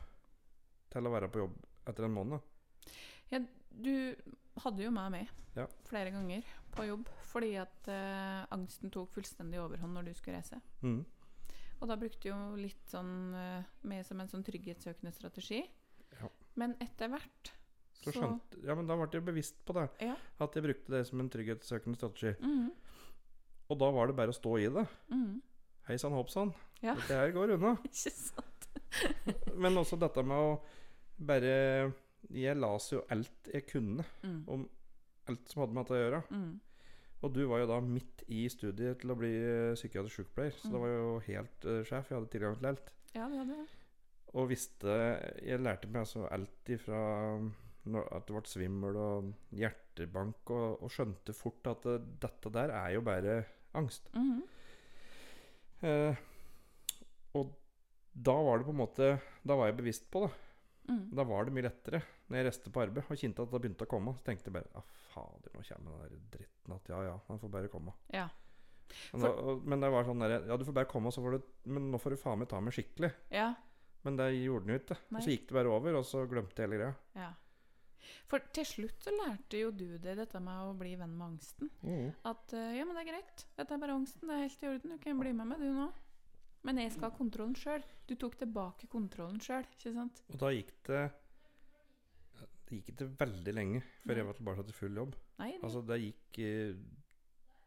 [0.91, 1.55] til å være på jobb
[1.89, 2.41] etter en måned.
[3.31, 3.93] Ja, du
[4.63, 5.65] hadde jo meg med Ja.
[5.89, 6.43] flere ganger
[6.75, 10.59] på jobb fordi at eh, angsten tok fullstendig overhånd når du skulle reise.
[10.81, 11.03] Mm.
[11.79, 15.61] Og da brukte du jo litt sånn eh, med som en sånn trygghetssøkende strategi.
[16.19, 16.29] Ja.
[16.59, 17.51] Men etter hvert
[18.01, 19.85] Så skjønte, ja, men da ble jeg bevisst på det.
[20.01, 20.15] Ja.
[20.39, 22.33] At jeg brukte det som en trygghetssøkende strategi.
[22.41, 22.71] Mm.
[23.69, 24.85] Og da var det bare å stå i det.
[25.13, 25.41] Mm.
[25.89, 26.53] Hei sann, hopp sann.
[26.81, 26.95] Ja.
[26.95, 27.75] Dette her går unna.
[27.89, 28.69] Ikke sant?
[29.61, 30.53] Men også dette med å
[31.19, 31.93] bare
[32.29, 34.43] Jeg las jo alt jeg kunne Mm.
[34.47, 34.69] om
[35.29, 36.23] alt som hadde med dette å gjøre.
[36.31, 36.59] Mm.
[37.21, 40.67] Og du var jo da midt i studiet til å bli eh, psykiatrisk sykepleier, så
[40.67, 40.71] Mm.
[40.73, 42.09] det var jo helt uh, sjef.
[42.09, 42.89] Jeg hadde tilgang til alt.
[43.15, 43.67] Ja, det hadde jeg.
[44.33, 44.97] Og visste
[45.41, 46.99] Jeg lærte meg altså alt ifra
[47.85, 52.69] når, at det ble svimmel og hjertebank, og, og skjønte fort at det, dette der
[52.69, 54.09] er jo bare angst.
[54.13, 54.43] Mhm.
[55.81, 56.15] Eh,
[57.39, 57.53] og
[58.13, 60.31] da var det på en måte Da var jeg bevisst på det.
[60.89, 61.01] Mm.
[61.15, 63.85] Da var det mye lettere når jeg reiste på arbeid og kjente at det begynte
[63.87, 64.13] å komme.
[64.17, 67.41] Så tenkte jeg bare ah, fader, nå kommer den der dritten at ja, ja, han
[67.41, 67.95] får bare komme.
[68.13, 68.27] Ja.
[69.13, 71.43] Men, da, men det var sånn der Ja, du får bare komme, så får du
[71.69, 73.11] Men nå får du faen meg ta meg skikkelig.
[73.29, 73.51] ja.
[74.01, 74.95] Men det gjorde den jo ikke.
[75.11, 75.21] Nei.
[75.21, 76.93] Så gikk det bare over, og så glemte jeg hele greia.
[77.19, 77.29] Ja.
[78.31, 81.71] For til slutt så lærte jo du det, dette med å bli venn med angsten.
[82.29, 83.43] At eh, ja, men det er greit.
[83.57, 84.29] Dette er bare angsten.
[84.29, 84.93] Det er helt i orden.
[84.95, 85.89] Du kan bli med meg, du nå.
[86.63, 87.83] Men jeg skal ha kontrollen sjøl.
[88.07, 90.21] Du tok tilbake kontrollen sjøl, ikke sant?
[90.29, 91.11] Og da gikk det
[92.69, 94.15] Det gikk ikke veldig lenge før Nei.
[94.19, 95.15] jeg var tilbake til full jobb.
[95.39, 96.75] Nei, det, Altså, det gikk eh,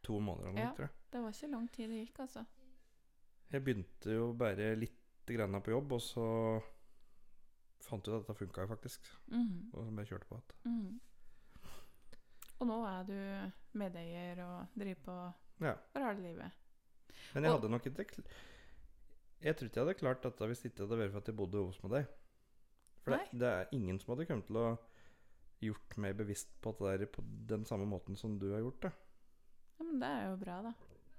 [0.07, 0.75] to måneder eller noe, Ja.
[0.77, 0.91] tror jeg.
[1.11, 2.45] det var ikke lang tid det gikk, altså.
[3.53, 6.63] Jeg begynte jo bare litt grann på jobb, og så
[7.83, 9.01] fant ut at dette funka jo faktisk.
[9.27, 9.71] Mhm.
[9.75, 10.55] Og så bare kjørte på igjen.
[10.65, 11.01] Mhm.
[12.61, 15.35] Og nå er du medeier og driver på
[15.67, 15.75] Ja.
[16.15, 16.53] livet
[17.35, 18.25] Men jeg Og- hadde nok ikke
[19.43, 21.39] Jeg tror ikke jeg hadde klart dette hvis ikke det hadde vært for at jeg
[21.39, 22.11] bodde hos med deg.
[23.03, 24.67] For det, det er ingen som hadde kommet til å
[25.63, 28.93] gjort meg bevisst på det der på den samme måten som du har gjort det.
[29.79, 30.73] Ja, men det er jo bra, da.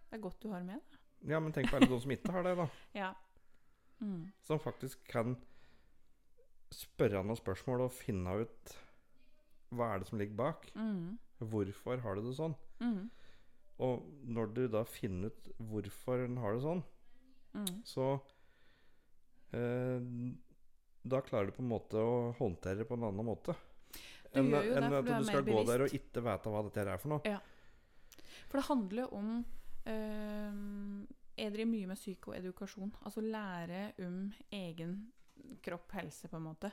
[0.08, 1.00] Det er godt du har med det.
[1.32, 2.68] Ja, men tenk på alle de som ikke har det, da.
[3.04, 3.12] Ja.
[4.04, 4.32] Mm.
[4.44, 5.38] Som faktisk kan
[6.74, 8.74] spørre noen spørsmål og finne ut
[9.74, 10.66] hva er det som ligger bak.
[10.76, 11.20] Mm.
[11.44, 12.56] Hvorfor har du det sånn?
[12.84, 13.08] Mm.
[13.84, 16.84] Og når du da finner ut hvorfor en har det sånn,
[17.54, 17.84] Mm.
[17.86, 18.06] så
[19.54, 20.02] eh,
[21.04, 23.56] Da klarer du på en måte å håndtere det på en annen måte.
[24.34, 27.14] Enn en, at du du skal gå der og ikke vite hva dette er for
[27.14, 27.36] noe.
[28.50, 29.34] For det handler om
[29.86, 30.56] eh,
[31.38, 32.94] Jeg driver mye med psykoedukasjon.
[33.06, 34.96] Altså lære om egen
[35.62, 36.72] kropp, helse, på en måte.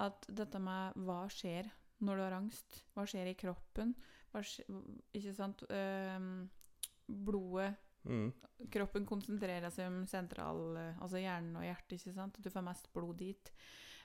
[0.00, 1.68] At dette med hva skjer
[2.04, 2.82] når du har angst?
[2.94, 3.94] Hva skjer i kroppen?
[4.32, 4.68] Hva skjer,
[5.16, 5.64] ikke sant?
[5.72, 6.28] Eh,
[7.06, 7.72] blodet
[8.06, 8.32] Mm.
[8.72, 12.38] Kroppen konsentrerer seg om sentral, eh, altså hjernen og hjertet, ikke sant?
[12.40, 13.50] Du får mest blod dit.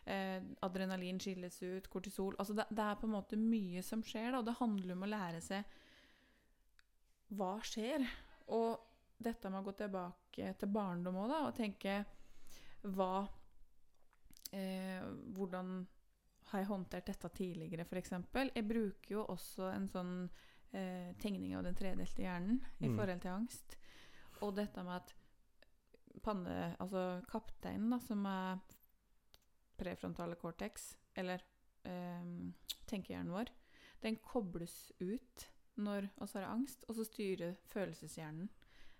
[0.05, 4.31] Eh, adrenalin skilles ut, kortisol Altså det, det er på en måte mye som skjer,
[4.33, 5.63] da, og det handler om å lære seg
[7.37, 8.05] hva skjer.
[8.51, 8.79] Og
[9.21, 11.99] dette med å gå tilbake til barndom òg, og tenke
[12.81, 13.27] hva
[14.51, 15.03] eh,
[15.35, 15.83] Hvordan
[16.51, 18.11] har jeg håndtert dette tidligere, f.eks.?
[18.55, 20.15] Jeg bruker jo også en sånn
[20.73, 22.97] eh, tegning av den tredelte hjernen i Mm.
[22.97, 23.77] forhold til angst.
[24.41, 25.13] Og dette med at
[26.25, 28.61] panne, altså kapteinen, da, som er
[29.81, 31.43] prefrontale cortex, eller
[31.87, 32.25] eh,
[32.89, 33.51] tenkehjernen vår,
[34.01, 35.47] den kobles ut
[35.81, 38.49] når vi har angst, og så styrer følelseshjernen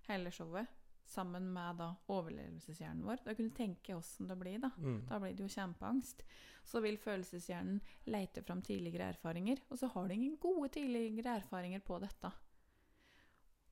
[0.08, 0.70] hele showet
[1.12, 3.24] sammen med da overlevelseshjernen vår.
[3.26, 4.72] Da kunne tenke åssen det blir, da.
[4.78, 5.02] Mm.
[5.10, 6.24] Da blir det jo kjempeangst.
[6.64, 7.82] Så vil følelseshjernen
[8.14, 12.32] lete fram tidligere erfaringer, og så har du ingen gode tidligere erfaringer på dette.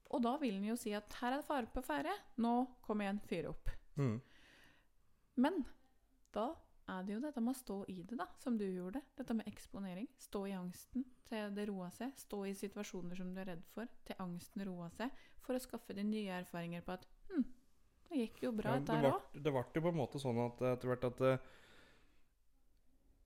[0.09, 2.53] Og da vil den jo si at her er det fare på ferde, nå
[2.85, 3.69] kom igjen, fyr opp.
[3.99, 4.15] Mm.
[5.43, 5.59] Men
[6.33, 6.47] da
[6.89, 9.03] er det jo dette med å stå i det, da, som du gjorde.
[9.19, 10.07] Dette med eksponering.
[10.17, 12.15] Stå i angsten til det roa seg.
[12.17, 15.13] Stå i situasjoner som du er redd for, til angsten roa seg.
[15.45, 17.45] For å skaffe deg nye erfaringer på at hm,
[18.09, 19.29] det gikk jo bra, Ja, dette her òg.
[19.37, 21.37] det ble jo på en måte sånn at etter hvert at eh,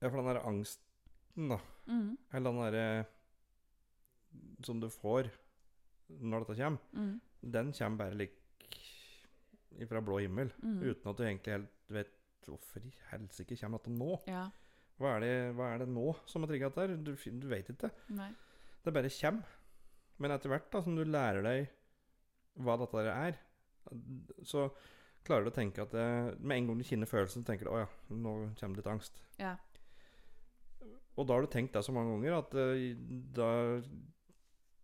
[0.02, 3.06] Ja, for den der angsten, da, Mm, eller den derre
[4.64, 5.28] som du får
[6.08, 7.14] når dette kommer, mm,
[7.54, 10.52] den kommer bare like fra blå himmel.
[10.62, 10.82] mm.
[10.82, 12.12] Uten at du egentlig helt vet
[12.46, 14.18] hvorfor i helsike kommer dette nå.
[14.30, 14.44] Ja.
[15.00, 16.98] Hva er det, hva er det nå som har trigga dette?
[17.02, 17.90] Du, du vet ikke.
[18.14, 18.30] Nei.
[18.84, 19.56] Det bare kommer.
[20.22, 21.72] Men etter hvert da, som du lærer deg
[22.62, 23.38] hva dette der er,
[24.46, 24.68] så
[25.26, 26.06] klarer du å tenke at det,
[26.38, 29.18] med en gang du kjenner følelsen, tenker du å ja, nå kommer det litt angst.
[29.40, 29.56] Ja.
[31.18, 32.94] Og da har du tenkt det så mange ganger at eh,
[33.34, 33.48] da,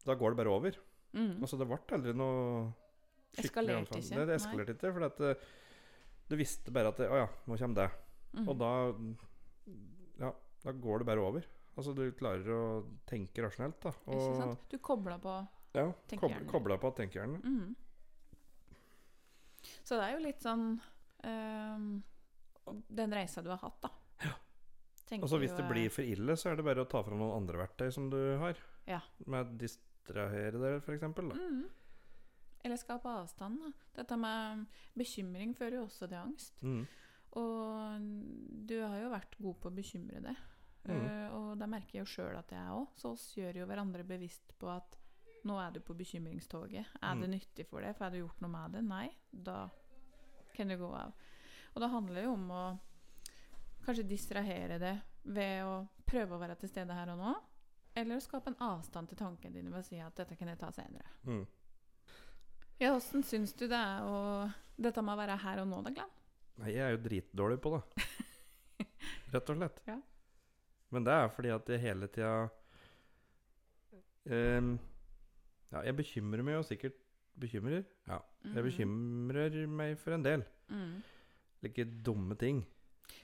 [0.07, 0.81] da går det bare over.
[1.13, 1.41] Mm.
[1.43, 2.41] Altså, det ble aldri noe
[3.35, 4.03] skikkelig Eskalerte anfall.
[4.05, 5.49] ikke, Det, det eskalerte ikke, for at, eh,
[6.31, 7.89] du visste bare at det, å ja, nå kommer det.
[8.39, 8.49] Mm.
[8.49, 8.73] Og da
[10.21, 10.31] Ja,
[10.65, 11.47] da går det bare over.
[11.77, 12.63] Altså, du klarer å
[13.09, 13.93] tenke rasjonelt, da.
[14.07, 14.65] Ikke sant?
[14.71, 15.33] Du kobla på
[15.75, 16.49] ja, Tenkehjernen.
[16.51, 17.41] kobla på tenkehjernen.
[17.43, 17.75] mm.
[19.85, 20.63] Så det er jo litt sånn
[21.27, 21.89] ehm,
[22.89, 23.91] Den reisa du har hatt, da.
[25.11, 27.03] Tenker Og så hvis det eh, blir for ille, så er det bare å ta
[27.03, 28.59] fram noen andre verktøy som du har.
[28.87, 29.01] Ja.
[29.27, 31.29] Med distrahere for eksempel.
[31.29, 31.35] Da.
[31.35, 31.69] mm.
[32.65, 33.61] Eller skape avstand.
[33.65, 33.71] Da.
[34.03, 34.67] Dette med
[34.99, 36.63] bekymring fører jo også til angst.
[36.63, 36.83] Mm.
[37.41, 38.01] Og
[38.69, 40.37] du har jo vært god på å bekymre deg.
[40.89, 40.97] Mm.
[40.97, 42.89] Uh, og da merker jeg jo sjøl at jeg òg.
[42.99, 44.97] Så oss gjør jo hverandre bevisst på at
[45.49, 46.87] nå er du på bekymringstoget.
[47.01, 47.21] Er Mm.
[47.23, 47.97] det nyttig for deg?
[47.97, 48.83] Får du gjort noe med det?
[48.85, 49.09] Nei.
[49.33, 49.69] Da
[50.55, 51.13] kan du gå av.
[51.75, 52.65] Og det handler jo om å
[53.87, 57.35] kanskje distrahere det ved å prøve å være til stede her og nå.
[58.01, 60.59] Eller å skape en avstand til tankene dine ved å si at dette kan jeg
[60.61, 61.11] ta senere.
[61.29, 61.43] Mm.
[62.81, 64.21] Ja, Åssen syns du det er å
[64.81, 66.13] Dette med å være her og nå, da, Glenn?
[66.63, 68.07] Nei, jeg er jo dritdårlig på det.
[69.35, 69.83] Rett og slett.
[69.91, 69.99] Ja.
[70.91, 72.31] Men det er fordi at jeg hele tida
[74.33, 74.73] ehm,
[75.71, 76.97] Ja, jeg bekymrer meg jo sikkert
[77.41, 77.85] Bekymrer?
[78.09, 78.19] Ja.
[78.45, 78.65] Jeg Mhm.
[78.67, 80.43] bekymrer meg for en del.
[80.69, 81.03] Mm.
[81.63, 82.65] Like dumme ting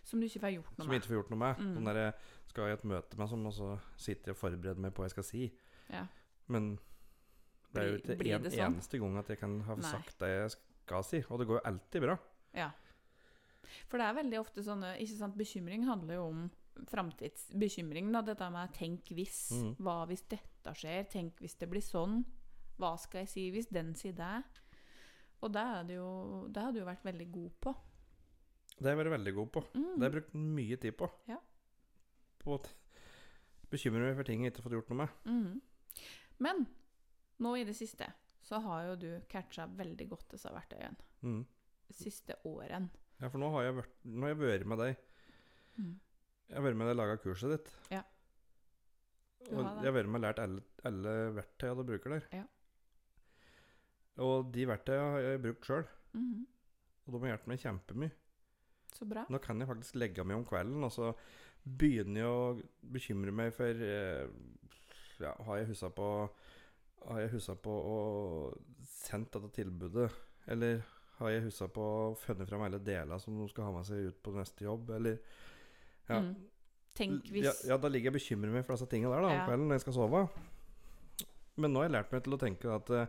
[0.05, 1.03] Som du ikke får gjort noe som jeg med.
[1.03, 1.59] ikke får gjort noe med.
[1.63, 1.75] Mm.
[1.77, 2.13] Sånn der jeg
[2.51, 5.09] skal i et møte med sånn, og så sitter jeg og forbereder meg på hva
[5.11, 5.45] jeg skal si.
[5.91, 6.07] Ja.
[6.53, 6.79] Men
[7.73, 8.77] det er jo ikke blir en sånn?
[8.77, 9.91] eneste gang at jeg kan ha Nei.
[9.91, 11.23] sagt det jeg skal si.
[11.29, 12.19] Og det går jo alltid bra.
[12.57, 12.71] Ja.
[13.91, 16.47] For det er veldig ofte sånne ikke sant, Bekymring handler jo om
[16.87, 18.13] framtidsbekymring.
[18.13, 19.53] Dette med 'tenk hvis'.
[19.53, 19.77] Mm.
[19.81, 21.09] Hva hvis dette skjer?
[21.11, 22.25] Tenk hvis det blir sånn?
[22.79, 24.45] Hva skal jeg si hvis den sier det?
[25.43, 27.75] Og det har du jo vært veldig god på.
[28.77, 29.63] Det har jeg vært veldig god på.
[29.75, 29.85] Mm.
[29.95, 31.09] Det har jeg brukt mye tid på.
[31.31, 31.39] Ja.
[32.43, 32.61] På å
[33.73, 35.09] bekymre meg for ting jeg ikke har fått gjort noe med.
[35.25, 35.61] Mm.
[36.45, 36.67] Men
[37.43, 38.11] nå i det siste
[38.47, 40.97] så har jo du catcha veldig godt disse verktøyene.
[41.27, 41.41] Mm.
[41.91, 42.91] Siste årene.
[43.21, 44.97] Ja, for nå har jeg vært, har jeg vært med deg
[45.77, 45.91] Mm.
[46.49, 47.67] Jeg har vært med deg og laga kurset ditt.
[47.93, 47.99] Ja.
[49.51, 52.29] Og jeg har vært med og lært alle, alle verktøyene du bruker der.
[52.33, 52.45] Ja.
[54.25, 55.85] Og de verktøyene har jeg brukt sjøl,
[56.15, 56.47] Mhm.
[57.07, 58.11] og de har hjulpet meg kjempemye.
[58.97, 59.27] Så bra.
[59.31, 61.11] Nå kan jeg faktisk legge meg om kvelden, og så
[61.67, 64.27] begynner jeg å bekymre meg for eh,
[65.21, 66.09] Ja, har jeg huska på
[67.07, 67.97] Har jeg huska på å
[68.87, 70.09] sendt dette tilbudet?
[70.51, 70.81] Eller
[71.19, 74.11] har jeg huska på å funnet fram alle deler som de skal ha med seg
[74.11, 74.91] ut på neste jobb?
[74.99, 75.19] Eller
[76.09, 76.21] Ja.
[76.23, 76.35] Mm.
[76.97, 79.29] Tenk hvis Ja, ja, da ligger jeg og bekymrer meg for disse tingene der da,
[79.29, 79.47] om Ja.
[79.49, 80.29] kvelden når jeg skal sove.
[81.57, 83.07] Men nå har jeg lært meg til å tenke at eh,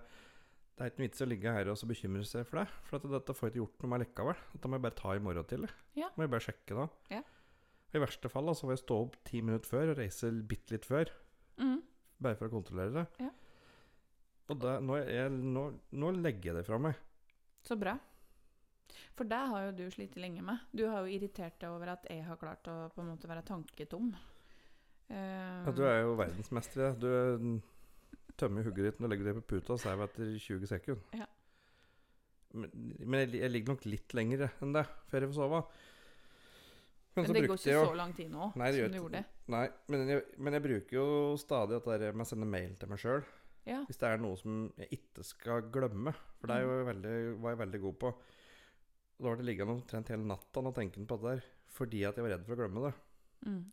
[0.77, 2.67] det er ikke noe vits i å ligge her og bekymre seg for det.
[2.85, 4.41] For at dette får jeg ikke gjort noe med likevel.
[4.53, 5.69] Dette må jeg bare ta i morgen tidlig.
[5.97, 6.09] Ja.
[6.13, 6.85] Må jeg bare sjekke da.
[7.15, 7.21] Ja.
[7.97, 10.85] I verste fall så får jeg stå opp ti minutter før og reise bitte litt
[10.85, 11.09] før.
[11.57, 11.79] Mm.
[12.21, 13.05] Bare for å kontrollere det.
[13.25, 13.31] Ja.
[14.53, 15.63] Og det, nå, jeg, nå,
[15.97, 16.99] nå legger jeg det fra meg.
[17.65, 17.95] Så bra.
[19.17, 20.61] For det har jo du slitt lenge med.
[20.77, 23.43] Du har jo irritert deg over at jeg har klart å på en måte være
[23.49, 24.13] tanketom.
[25.09, 26.93] Uh, Ja, du er jo verdensmester i det.
[27.01, 27.57] Du
[28.39, 31.19] tømmer hugget ditt og legger det på puta så er vi etter 20 sekunder.
[31.21, 31.27] Ja.
[32.57, 32.71] Men,
[33.03, 35.63] men jeg, jeg ligger nok litt lenger enn det før jeg får sove.
[37.17, 39.21] Men, men det går ikke så lang tid nå Nei, som du gjorde gjorde.
[39.49, 41.05] Nei, men jeg, men jeg bruker jo
[41.41, 43.23] stadig at det med å sende mail til meg sjøl.
[43.67, 43.79] Ja.
[43.89, 46.13] Hvis det er noe som jeg ikke skal glemme.
[46.39, 46.85] For det er Mm.
[46.91, 48.11] veldig, var jeg veldig god på.
[49.17, 51.41] Da var det liggende omtrent hele natta og tenke på det der
[51.77, 52.93] fordi at jeg var redd for å glemme det.
[53.49, 53.63] Mm.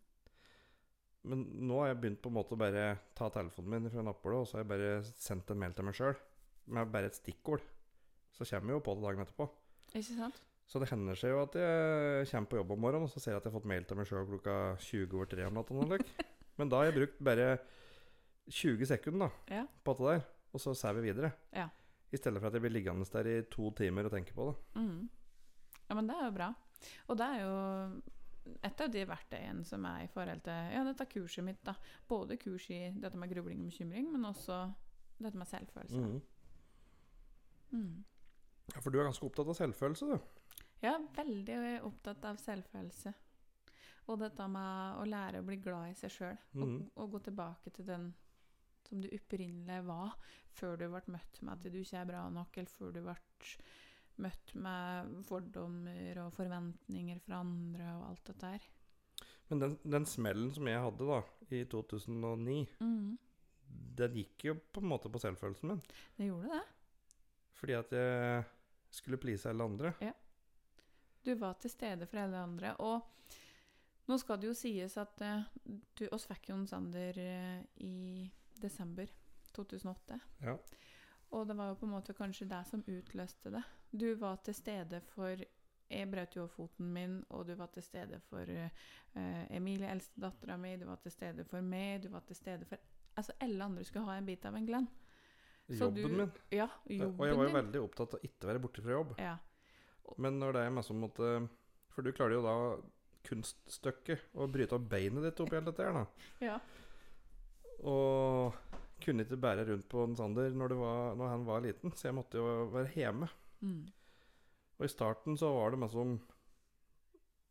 [1.24, 4.40] Men nå har jeg begynt på en måte å bare ta telefonen min fra nattbordet,
[4.42, 6.16] og så har jeg bare sendt en mail til meg sjøl
[6.74, 7.62] med bare et stikkord.
[8.34, 9.46] Så kommer jeg jo på det dagen etterpå.
[9.94, 10.40] Ikke sant?
[10.68, 13.34] Så det hender seg jo at jeg kommer på jobb om morgenen, og så ser
[13.34, 15.98] jeg at jeg har fått mail til meg sjøl klokka 20 over 3 om natta.
[16.58, 17.48] Men da har jeg brukt bare
[18.48, 19.64] 20 sekunder da, Ja.
[19.84, 21.32] på det der, og så ser vi videre.
[21.52, 21.68] Ja.
[22.12, 24.56] I stedet for at jeg blir liggende der i to timer og tenke på det.
[24.80, 25.08] Mm.
[25.88, 26.50] Ja, men det er jo bra.
[27.08, 27.54] Og det er jo
[28.44, 31.62] et av de verktøyene som er i forhold til ja, dette kurset mitt.
[31.64, 31.74] da.
[32.08, 34.58] Både kurs i dette med grubling og bekymring, men også
[35.18, 36.00] dette med selvfølelse.
[36.00, 36.20] Mm.
[37.74, 38.04] Mm.
[38.74, 40.18] Ja, For du er ganske opptatt av selvfølelse, du.
[40.84, 43.14] Er veldig opptatt av selvfølelse.
[44.12, 46.40] Og dette med å lære å bli glad i seg sjøl.
[46.60, 48.10] Og, og gå tilbake til den
[48.84, 50.12] som du opprinnelig var,
[50.52, 53.14] før du ble møtt med at du ikke er bra nok, eller før du ble
[54.22, 58.66] møtt med fordommer og forventninger fra andre og alt dette her.
[59.50, 61.20] Men den, den smellen som jeg hadde da,
[61.52, 63.08] i 2009, mm.
[64.00, 65.82] den gikk jo på en måte på selvfølelsen min.
[66.16, 66.62] Det gjorde det.
[67.58, 68.44] Fordi at jeg
[68.94, 69.92] skulle please alle andre.
[70.02, 70.14] Ja.
[71.24, 72.74] Du var til stede for alle andre.
[72.84, 73.00] Og
[74.10, 75.46] nå skal det jo sies at eh,
[75.96, 78.26] du oss fikk Jon Sander eh, i
[78.60, 79.08] desember
[79.56, 80.18] 2008.
[80.44, 80.58] Ja.
[81.34, 83.62] Og det var jo på en måte kanskje det som utløste det.
[83.94, 85.44] Du var til stede for
[85.90, 90.72] Jeg brøt jo foten min, og du var til stede for uh, Emilie, eldstedattera mi.
[90.80, 92.02] Du var til stede for meg.
[92.02, 92.80] Du var til stede for
[93.14, 94.88] Altså, alle andre skulle ha en bit av en Glenn.
[95.68, 96.32] Så Jobben du- min.
[96.50, 99.14] Ja, jobben Og jeg var jo veldig opptatt av ikke være borte fra jobb.
[99.18, 99.36] Ja.
[100.18, 101.48] Men når det er meg som måtte
[101.94, 102.56] For du klarer jo da
[103.24, 106.04] kunststykket å bryte opp beinet ditt oppi alt dette her, da.
[106.48, 106.58] ja.
[107.86, 108.58] Og
[109.04, 112.16] kunne ikke bære rundt på en Sander når, var, når han var liten, så jeg
[112.18, 113.28] måtte jo være hjemme.
[113.64, 113.80] Mm.
[114.78, 116.14] Og i starten så var det meg som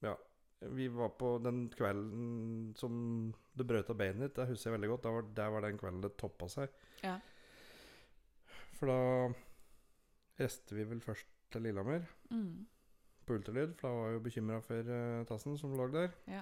[0.04, 0.14] Ja,
[0.74, 2.96] vi var på den kvelden som
[3.56, 5.04] det brøt av beinet ditt, det husker jeg veldig godt.
[5.08, 6.72] Der var, der var den kvelden det toppa seg.
[7.04, 7.18] Ja.
[8.78, 9.00] For da
[10.40, 12.66] reiste vi vel først til Lillehammer Mm.
[13.28, 16.12] på ultralyd, for da var jeg jo bekymra for uh, tassen som lå der.
[16.28, 16.42] Ja.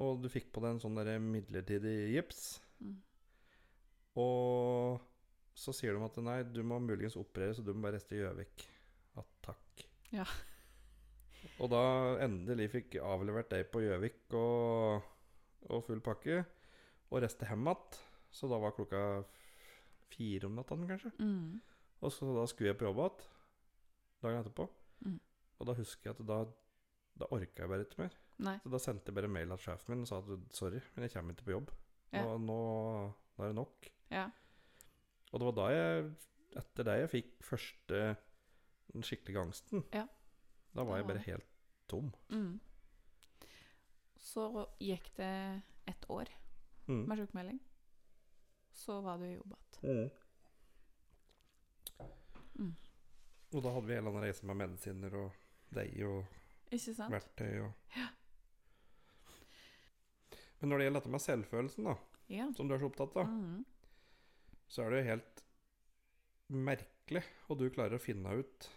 [0.00, 2.60] Og du fikk på deg en sånn der midlertidig gips.
[2.80, 2.96] Mm.
[4.20, 5.00] Og
[5.56, 8.22] så sier de at nei, du må muligens operere, så du må bare reste i
[8.22, 8.64] Gjøvik.
[9.16, 9.84] Ja, takk.
[10.14, 10.26] Ja.
[11.60, 11.82] Og da
[12.24, 15.10] endelig fikk avlevert deg på Gjøvik og,
[15.68, 16.42] og full pakke,
[17.10, 18.00] og reiste hjem igjen.
[18.30, 19.02] Så da var klokka
[20.12, 21.10] fire om natta, kanskje.
[21.18, 21.58] Mm.
[22.00, 23.28] Og så da skulle jeg på jobb igjen
[24.20, 24.66] dagen etterpå.
[25.06, 25.20] Mm.
[25.60, 26.40] Og da husker jeg at da,
[27.20, 28.18] da orka jeg bare ikke mer.
[28.40, 28.56] Nei.
[28.62, 31.14] Så da sendte jeg bare mail til sjefen min og sa at sorry, men jeg
[31.14, 31.72] kommer ikke på jobb.
[32.14, 32.24] Ja.
[32.24, 32.60] Og nå,
[33.36, 33.90] nå er det nok.
[34.12, 34.28] Ja.
[35.32, 36.10] Og det var da jeg
[36.58, 37.98] Etter det jeg fikk første
[38.92, 39.84] den skikkelige angsten.
[39.94, 40.02] Ja.
[40.74, 41.46] Da var jeg bare helt
[41.86, 42.08] tom.
[42.28, 42.56] Mm.
[44.18, 44.48] Så
[44.82, 46.26] gikk det ett år
[46.88, 47.04] Mm.
[47.06, 47.60] med sjukmelding.
[48.74, 50.10] Så var du i jobb igjen.
[52.58, 52.74] Mm.
[53.54, 55.32] Og da hadde vi hele den reisen med medisiner og
[55.74, 56.26] deg og
[57.10, 57.72] verktøy og
[60.60, 61.94] Men når det gjelder dette med selvfølelsen, da,
[62.28, 62.50] Ja.
[62.52, 63.64] som du er så opptatt av, Mm.
[64.70, 65.42] Så er det jo helt
[66.50, 68.68] merkelig hva du klarer å finne ut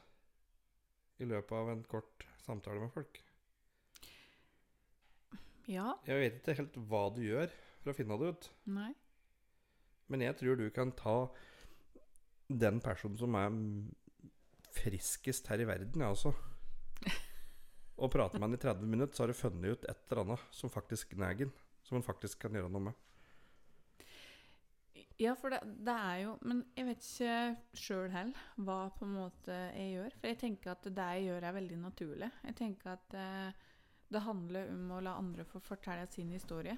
[1.21, 3.19] i løpet av en kort samtale med folk.
[5.69, 5.93] Ja.
[6.09, 7.53] Jeg vet ikke helt hva du gjør
[7.83, 8.91] for å finne det ut, Nei.
[10.11, 11.17] men jeg tror du kan ta
[12.51, 13.53] den personen som er
[14.73, 16.33] friskest her i verden, jeg også,
[18.03, 20.45] Og prater med han i 30 minutter, så har du funnet ut et eller annet
[20.51, 21.51] som faktisk gnager.
[21.85, 22.95] Som han faktisk kan gjøre noe med.
[25.21, 29.13] Ja, for det, det er jo Men jeg vet ikke sjøl heller hva på en
[29.13, 30.15] måte jeg gjør.
[30.17, 32.29] For jeg tenker at det jeg gjør, er veldig naturlig.
[32.47, 33.69] Jeg tenker at eh,
[34.13, 36.75] det handler om å la andre få fortelle sin historie.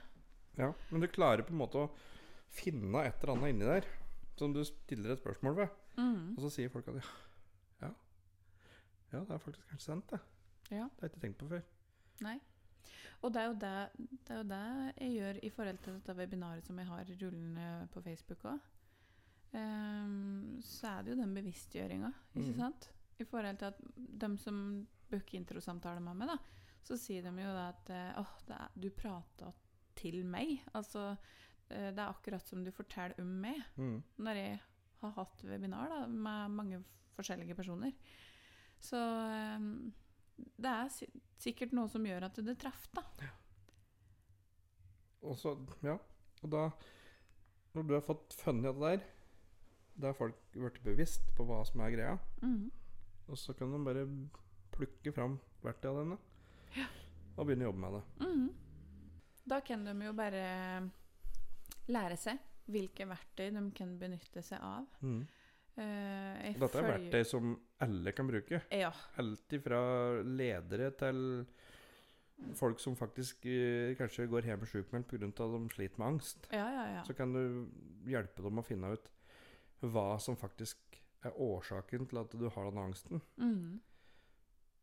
[0.55, 1.91] Ja, Men du klarer på en måte å
[2.55, 3.87] finne et eller annet inni der
[4.39, 5.79] som du stiller et spørsmål ved.
[5.99, 6.35] Mm.
[6.35, 7.11] Og så sier folk at ja,
[7.85, 7.91] ja,
[9.13, 10.19] ja det er faktisk kanskje sant, det.
[10.71, 10.87] Ja.
[10.87, 11.65] Det har jeg ikke tenkt på før.
[12.25, 12.37] Nei.
[13.25, 14.63] Og det er, jo det, det er jo det
[15.01, 18.59] jeg gjør i forhold til dette webinaret som jeg har rullende på Facebook òg.
[20.61, 22.59] så er det jo den bevisstgjøringa, ikke mm.
[22.59, 22.89] sant?
[23.17, 24.59] I forhold til at de som
[25.09, 26.37] booker introsamtale med meg, da,
[26.85, 29.51] så sier de jo da at eh, åh, er, du prata
[29.97, 30.59] til meg.
[30.75, 31.15] Altså,
[31.69, 34.03] eh, det er akkurat som du forteller om meg Mm.
[34.17, 34.59] når jeg
[35.01, 36.83] har hatt webinar da, med mange
[37.15, 37.95] forskjellige personer.
[38.79, 39.71] Så eh,
[40.37, 40.89] det er
[41.39, 43.03] sikkert noe som gjør at det traff, da.
[45.25, 45.95] Og så, ja.
[46.43, 46.65] Og da,
[47.75, 49.05] når du har fått funnet det der,
[49.95, 52.71] da har folk blitt bevisst på hva som er greia, Mhm.
[53.27, 54.03] og så kan de bare
[54.75, 56.17] plukke fram verktøyene
[56.75, 56.85] ja.
[57.37, 58.03] og begynne å jobbe med det.
[58.27, 58.49] Mhm.
[59.47, 60.91] Da kan de jo bare
[61.87, 64.85] lære seg hvilke verktøy de kan benytte seg av.
[65.03, 65.23] Eh,
[65.77, 68.61] jeg Dette er verktøy som alle kan bruke.
[68.71, 68.91] Ja.
[69.21, 69.79] Alt fra
[70.23, 71.21] ledere til
[72.55, 75.27] folk som faktisk eh, kanskje går hjem sjukmeldt pga.
[75.29, 76.47] at de sliter med angst.
[76.51, 77.03] Ja, ja, ja.
[77.07, 77.67] Så kan du
[78.07, 79.11] hjelpe dem å finne ut
[79.85, 83.21] hva som faktisk er årsaken til at du har den angsten.
[83.37, 83.79] Mm.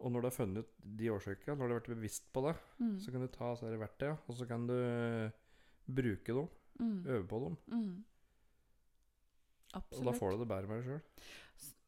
[0.03, 2.57] Og når du har funnet ut de årsakene, når du har vært bevisst på det,
[2.82, 2.97] mm.
[3.05, 5.30] så kan du ta disse verktøyene, og så kan du eh,
[5.86, 7.05] bruke dem, Mm.
[7.05, 7.57] øve på dem.
[9.72, 9.94] Mhm.
[9.98, 11.30] Og da får du det bedre med deg sjøl.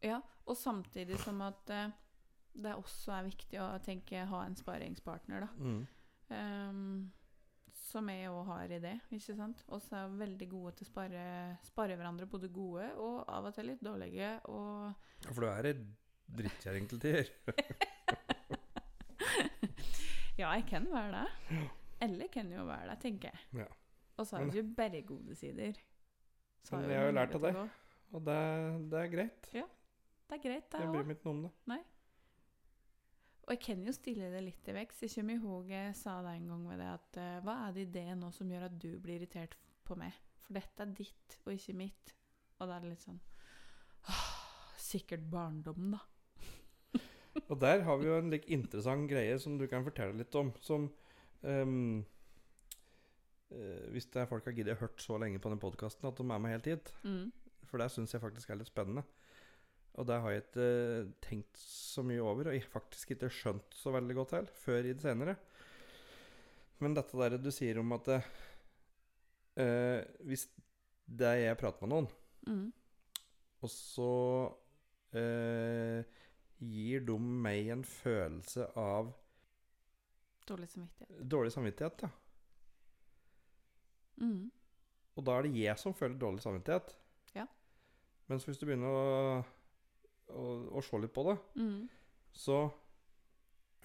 [0.04, 1.92] Ja, og samtidig som at uh,
[2.54, 5.50] det også er viktig å tenke ha en sparingspartner, da.
[5.58, 5.86] Mm.
[6.30, 7.12] Um,
[7.84, 9.62] som jeg òg har i det, ikke sant.
[9.70, 11.24] Og så er veldig gode til å spare,
[11.66, 14.30] spare hverandre, både gode og av og til litt dårlige.
[14.50, 14.66] Og
[15.26, 15.76] Ja, for du er ei
[16.34, 17.26] drittkjerring til tider.
[20.40, 21.28] ja, jeg kan være det.
[22.04, 23.38] Eller kan jo være det, tenker jeg.
[23.64, 23.68] Ja.
[24.18, 25.72] Og så har vi jo bare gode sider.
[26.72, 27.64] Men jeg har jo lært av gå.
[28.14, 28.38] Og det,
[28.92, 29.48] det er greit.
[29.52, 29.64] Ja,
[30.30, 31.06] Det er greit, det Jeg bryr òg.
[31.08, 31.52] meg ikke noe om det.
[31.72, 31.80] Nei.
[33.44, 35.02] Og jeg kan jo stille det litt i vekst.
[35.04, 37.82] Jeg kommer ihåg jeg sa det en gang med det at uh, hva er det
[37.84, 40.16] i det nå som gjør at du blir irritert på meg?
[40.46, 42.14] For dette er ditt og ikke mitt.
[42.56, 43.20] Og da er det litt sånn
[44.08, 44.24] åh,
[44.80, 46.00] Sikkert barndommen, da.
[47.50, 50.52] Og der har vi jo en like interessant greie som du kan fortelle litt om.
[50.64, 50.88] Som
[51.42, 51.66] eh,
[53.94, 56.38] Hvis det er folk har giddet hørt så lenge på den podkasten at de er
[56.42, 56.92] med helt hit.
[57.04, 57.28] Mm.
[57.70, 59.04] For det syns jeg faktisk er litt spennende.
[59.94, 63.76] Og det har jeg ikke eh, tenkt så mye over, og jeg faktisk ikke skjønt
[63.78, 65.36] så veldig godt heller, før i det senere.
[66.82, 68.26] Men dette der du sier om at eh,
[69.62, 70.48] eh, hvis
[71.06, 72.10] det er jeg prater med noen,
[72.44, 72.66] Mm.
[73.64, 74.08] og så
[75.16, 76.02] eh,
[76.60, 79.14] gir de meg en følelse av
[80.44, 81.22] Dårlig samvittighet.
[81.32, 82.10] dårlig samvittighet, da.
[84.20, 84.50] Mm.
[85.16, 86.94] Og da er det jeg som føler dårlig samvittighet.
[87.34, 87.46] Ja.
[88.30, 89.44] Mens hvis du begynner å,
[90.34, 90.46] å,
[90.78, 91.88] å se litt på det, Mm.
[92.32, 92.70] så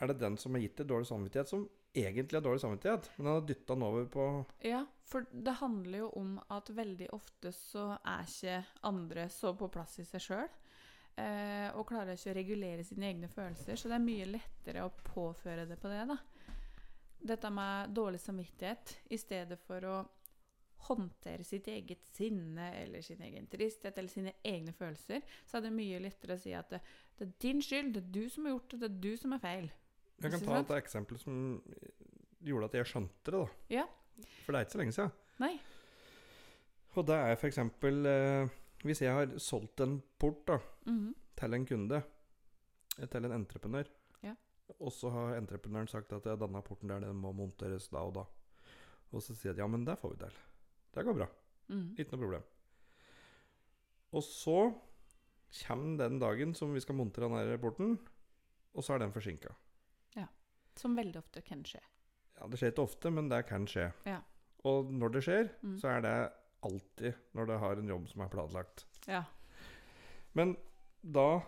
[0.02, 3.10] er det den som har gitt deg dårlig samvittighet, som egentlig har dårlig samvittighet.
[3.18, 4.28] Men han har dytta den over på
[4.64, 9.68] Ja, for det handler jo om at veldig ofte så er ikke andre så på
[9.74, 10.50] plass i seg sjøl.
[11.20, 14.94] Eh, og klarer ikke å regulere sine egne følelser, så det er mye lettere å
[15.04, 16.06] påføre det på det.
[16.08, 16.18] da.
[17.20, 19.98] Dette med dårlig samvittighet i stedet for å
[20.88, 25.74] håndtere sitt eget sinne eller sin egen tristhet eller sine egne følelser, så er det
[25.76, 26.80] mye lettere å si at det,
[27.20, 29.34] det er din skyld, det er du som har gjort det, det er du som
[29.34, 29.70] er feil.
[30.22, 31.36] Jeg kan ta et eksempel som
[32.44, 33.48] gjorde at jeg skjønte det, da.
[33.70, 33.86] Ja.
[34.46, 35.12] For det er ikke så lenge siden.
[35.40, 35.54] Nei.
[36.98, 37.58] Og det er f.eks.
[37.64, 38.50] Eh,
[38.84, 41.14] hvis jeg har solgt en port da, Mhm.
[41.40, 42.02] til en kunde,
[43.00, 43.88] til en entreprenør,
[44.24, 44.34] Ja.
[44.80, 48.24] og så har entreprenøren sagt at denne porten der den må monteres da og da.
[49.14, 50.34] Og så sier de ja, men det får vi til.
[51.00, 51.28] Det går bra.
[51.72, 51.86] Mm.
[51.98, 52.46] Ikke noe problem.
[54.18, 54.58] Og så
[55.64, 57.96] kommer den dagen som vi skal montere den her porten,
[58.74, 59.56] og så er den forsinka.
[60.80, 61.80] Som veldig ofte kan skje.
[62.38, 63.90] Ja, det skjer ikke ofte, men det kan skje.
[64.08, 64.22] Ja.
[64.70, 65.74] Og når det skjer, Mm.
[65.82, 66.14] så er det
[66.64, 68.86] alltid når det har en jobb som er planlagt.
[69.10, 69.24] Ja.
[70.34, 70.56] Men
[71.04, 71.42] da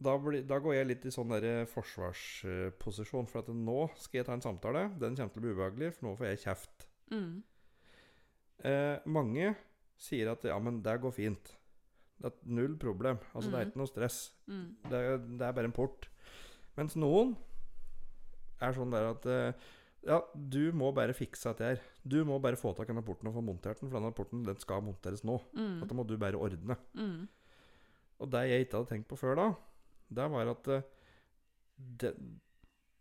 [0.00, 3.28] da, blir, da går jeg litt i sånn der forsvarsposisjon.
[3.28, 4.86] For at nå skal jeg ta en samtale.
[5.00, 6.88] Den kommer til å bli ubehagelig, for nå får jeg kjeft.
[7.10, 7.42] Mm.
[8.64, 9.54] Eh, mange
[9.98, 11.52] sier at ja, men det går fint.
[12.20, 13.18] Det er null problem.
[13.34, 13.70] Altså, det er Mm.
[13.70, 14.18] ikke noe stress.
[14.48, 14.76] Mm.
[14.88, 16.08] Det er, det er bare en port.
[16.76, 17.36] Mens noen
[18.60, 19.52] er sånn der at eh,
[20.06, 21.80] Ja, du må bare fikse dette her.
[22.06, 24.44] Du må bare få tak i denne porten og få montert den, for denne porten
[24.46, 25.40] den skal monteres nå.
[25.52, 25.80] Mm.
[25.82, 26.76] Dette må du bare ordne.
[26.94, 27.26] Mm.
[28.20, 29.46] Og det jeg ikke hadde tenkt på før da,
[30.14, 30.82] det var at eh,
[31.76, 32.40] den,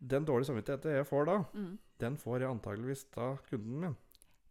[0.01, 1.78] den dårlige samvittigheten jeg får da, Mm.
[1.99, 3.95] den får jeg antageligvis av kunden min.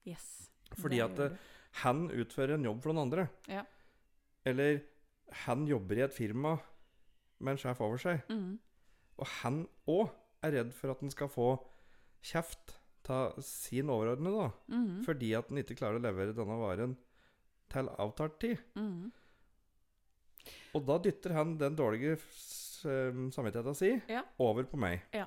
[0.06, 0.50] Yes.
[0.80, 1.36] Fordi at eh,
[1.84, 3.28] han utfører en jobb for noen andre.
[3.50, 3.64] Ja.
[4.46, 4.82] Eller
[5.46, 6.56] han jobber i et firma
[7.40, 8.22] med en sjef over seg.
[8.30, 8.58] Mm.
[9.18, 10.08] Og han òg
[10.44, 11.48] er redd for at han skal få
[12.24, 12.76] kjeft
[13.12, 14.74] av sin overordnede, da.
[14.74, 15.02] Mm.
[15.04, 16.94] Fordi at han ikke klarer å levere denne varen
[17.72, 18.60] til avtalt tid.
[18.78, 19.10] Mm.
[20.76, 24.22] Og da dytter han den dårlige eh, samvittigheten si Ja.
[24.42, 25.04] over på meg.
[25.14, 25.26] Ja.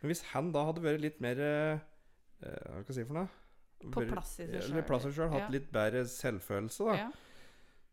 [0.00, 1.78] Men hvis han da hadde vært litt mer eh,
[2.44, 3.28] Hva skal jeg si for noe?
[3.92, 4.82] På plass i seg sjøl.
[4.86, 5.30] plass i seg sjøl.
[5.30, 6.94] Hatt litt bedre selvfølelse, da.
[6.96, 7.10] Ja.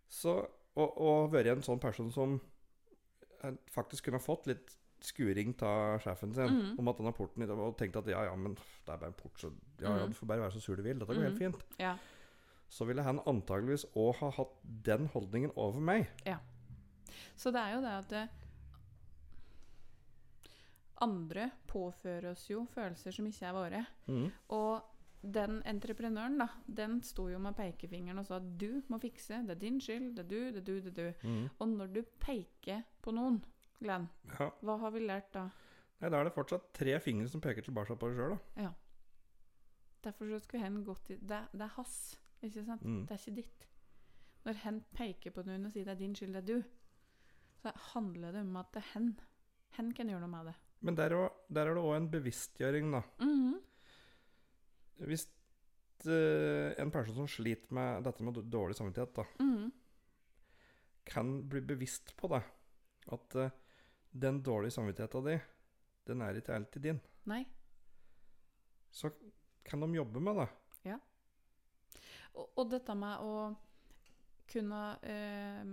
[0.10, 0.38] Så,
[0.76, 2.40] og, og vært en sånn person som
[3.44, 6.80] eh, faktisk kunne fått litt skuring av sjefen sin Mhm.
[6.80, 9.36] om at denne porten Og tenkt at ja, ja, men det er bare en port,
[9.38, 10.10] så ja, ja, Mhm.
[10.10, 10.98] du får bare være så sur du vil.
[11.00, 11.52] Dette går helt Mhm.
[11.54, 11.64] fint.
[11.80, 11.98] ja.
[12.70, 14.54] Så ville han antageligvis òg ha hatt
[14.84, 16.08] den holdningen over meg.
[16.26, 16.38] Ja.
[17.36, 18.30] Så det er jo det at det,
[21.02, 23.86] andre påfører oss jo følelser som ikke er våre.
[24.50, 24.82] Og
[25.24, 29.56] den entreprenøren, da, den sto jo med pekefingeren og sa at du må fikse, det
[29.56, 31.28] er din skyld, det er du, det er du, det er du.
[31.28, 31.46] Mm.
[31.64, 33.42] Og når du peker på noen,
[33.80, 34.10] Glenn,
[34.40, 34.50] Ja.
[34.62, 35.50] hva har vi lært da?
[36.02, 38.64] Nei, da er det fortsatt tre fingre som peker tilbake på deg sjøl, da.
[38.68, 38.74] Ja.
[40.04, 41.98] Derfor så skulle hen gått i det, det er hans,
[42.44, 42.84] ikke sant?
[42.84, 43.06] Mm.
[43.08, 43.68] Det er ikke ditt.
[44.44, 46.64] Når hen peker på noen og sier det er din skyld, det er du,
[47.64, 49.14] så handler det om at det er hen.
[49.78, 50.56] Hen kan gjøre noe med det.
[50.84, 53.04] Men der, er det òg en bevisstgjøring, da.
[53.24, 53.54] Mhm.
[55.02, 55.26] Hvis
[56.06, 59.72] eh, en person som sliter med dette med dårlig samvittighet, da, mm.
[61.10, 62.44] kan bli bevisst på det,
[63.16, 63.56] at eh,
[64.14, 65.38] den dårlige samvittigheten di,
[66.10, 67.00] den er ikke alltid din,
[67.32, 67.44] Nei.
[68.92, 69.10] så
[69.64, 70.50] kan de jobbe med det.
[72.34, 73.34] Og, og dette med å
[74.54, 75.66] kunne eh,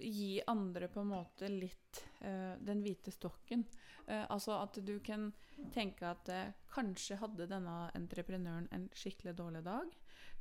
[0.00, 3.64] gi andre på en måte litt eh, den hvite stokken.
[4.06, 5.30] Eh, altså at du kan
[5.74, 9.96] tenke at eh, kanskje hadde denne entreprenøren en skikkelig dårlig dag.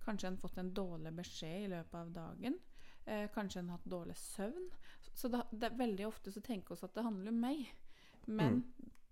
[0.06, 2.60] Kanskje han fått en dårlig beskjed i løpet av dagen.
[3.06, 4.70] Eh, kanskje han hatt dårlig søvn.
[5.14, 7.66] Så det, det veldig ofte så tenker vi at det handler om meg.
[8.30, 8.62] Men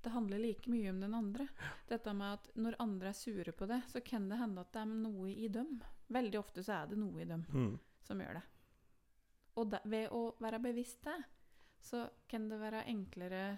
[0.06, 1.48] det handler like mye om den andre.
[1.90, 4.84] Dette med at når andre er sure på det, så kan det hende at det
[4.86, 5.80] er noe i dem.
[6.14, 7.74] Veldig ofte så er det noe i dem Mm.
[8.08, 8.44] som gjør det.
[9.58, 11.18] Og da, ved å være bevisst det,
[11.82, 13.58] så kan det være enklere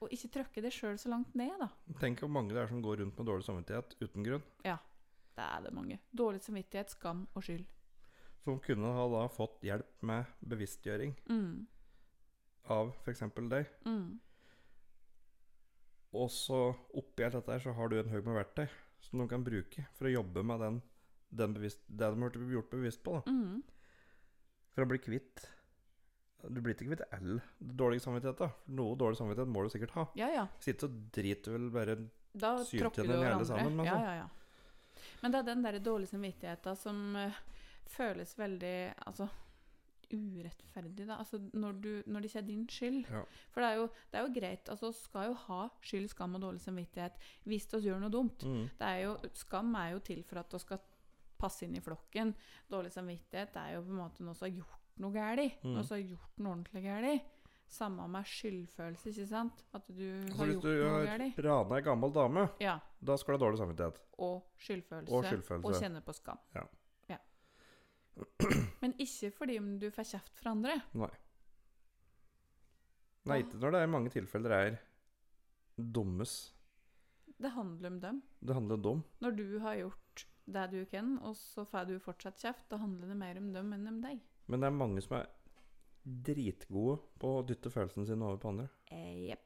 [0.00, 1.68] å ikke trykke det sjøl så langt ned, da.
[2.00, 4.44] Tenk hvor mange det er som går rundt med dårlig samvittighet uten grunn.
[4.64, 4.78] Ja,
[5.38, 5.98] Det er det mange.
[6.10, 7.66] Dårlig samvittighet, skam og skyld.
[8.42, 11.66] Som kunne ha da fått hjelp med bevisstgjøring Mm.
[12.70, 13.20] av f.eks.
[13.50, 13.66] deg.
[13.86, 14.18] Mm.
[16.18, 16.58] Og så
[16.96, 18.68] oppi alt dette her så har du en haug med verktøy
[19.04, 20.78] som de kan bruke for å jobbe med den,
[21.30, 23.18] den bevisst, det de har blitt gjort bevisst på.
[23.20, 23.62] da Mm.
[24.74, 25.44] For å bli kvitt
[26.48, 28.38] Du blir ikke kvitt all dårlig samvittighet.
[28.38, 30.06] da Noe dårlig samvittighet må du sikkert ha.
[30.20, 30.46] Ja, ja.
[30.62, 31.96] Sitte så driter vel bare
[32.32, 33.48] Da tråkker du hverandre.
[33.48, 33.96] sammen, altså.
[33.96, 34.28] ja, ja, ja.
[35.22, 37.34] Men det er den der dårlige samvittigheten som uh,
[37.90, 39.26] føles veldig altså,
[40.12, 41.18] urettferdig, da.
[41.18, 43.00] Altså, når, du, når det ikke er din skyld.
[43.10, 43.22] Ja.
[43.52, 44.68] For det er, jo, det er jo greit.
[44.68, 48.44] altså skal jo ha skyld, skam og dårlig samvittighet hvis vi gjør noe dumt.
[48.44, 48.68] mm.
[48.78, 50.80] Det er jo, skam er jo til for at du skal
[51.38, 52.34] passe inn i flokken.
[52.70, 55.58] Dårlig samvittighet er jo på en måte noe som har gjort noe galt.
[55.64, 55.74] Mm.
[55.76, 57.34] Noe som har gjort noe ordentlig galt.
[57.68, 59.58] Samme med skyldfølelse, ikke sant?
[59.76, 61.40] At du har hvis gjort du noe galt.
[61.44, 62.78] rana ei gammel dame, Ja.
[63.04, 63.98] da skal du ha dårlig samvittighet.
[64.18, 65.12] Og skyldfølelse.
[65.12, 65.68] Og skyldfølelse.
[65.68, 66.38] Og kjenne på skam.
[66.56, 66.64] Ja.
[67.12, 67.18] Ja.
[68.82, 70.78] Men ikke fordi om du får kjeft fra andre.
[70.94, 71.10] Nei.
[73.28, 74.78] Nei, ikke når det er mange tilfeller er
[75.76, 76.36] dummes.
[77.38, 78.22] Det handler om dem.
[78.40, 79.02] Det handler om dem.
[79.22, 80.07] Når du har gjort
[80.52, 83.72] det du kan, og så får du fortsatt kjeft, da handler det mer om dem
[83.76, 84.20] enn om deg.
[84.48, 85.26] Men det er mange som er
[86.24, 88.68] dritgode på å dytte følelsene sine over på andre.
[88.90, 89.44] Eh, Jepp.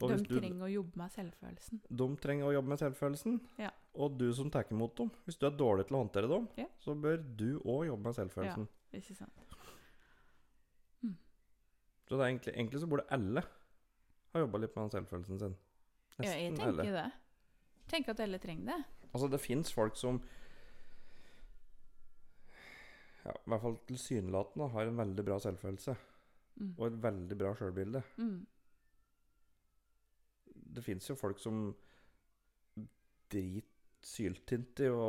[0.00, 1.80] Og De trenger å jobbe med selvfølelsen.
[1.90, 3.40] de trenger å jobbe med selvfølelsen.
[3.58, 3.70] Ja.
[4.00, 6.66] Og du som tar imot dem, hvis du er dårlig til å håndtere dem, Ja.
[6.78, 8.68] så bør du òg jobbe med selvfølelsen.
[8.92, 9.32] Ja, Ikke sant?
[12.08, 13.42] Så det er egentlig, egentlig så burde alle
[14.34, 15.52] ha jobba litt med selvfølelsen sin.
[16.18, 16.82] Ja, jeg tenker alle.
[16.82, 17.12] det.
[17.92, 18.84] Tenker at alle trenger det.
[19.12, 20.20] Altså, det fins folk som
[23.24, 25.96] ja, i hvert fall tilsynelatende har en veldig bra selvfølelse
[26.60, 26.74] Mm.
[26.76, 28.00] og et veldig bra sjølbilde.
[28.20, 28.46] Mm.
[30.74, 31.70] Det fins jo folk som
[33.32, 33.68] driter
[34.04, 35.06] syltynt i hva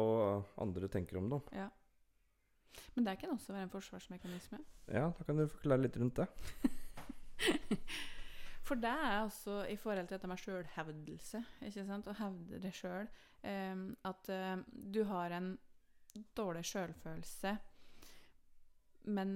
[0.63, 1.41] andre tenker om dem.
[1.55, 1.65] Ja.
[2.95, 4.61] Men det kan også være en forsvarsmekanisme.
[4.87, 6.27] Ja, da kan du forklare litt rundt det.
[8.62, 12.07] For det er også i forhold til dette med sjølhevdelse, ikke sant?
[12.07, 13.09] Å hevde det sjøl.
[13.41, 15.55] at eh, du har en
[16.38, 17.55] dårlig sjølfølelse,
[19.09, 19.34] men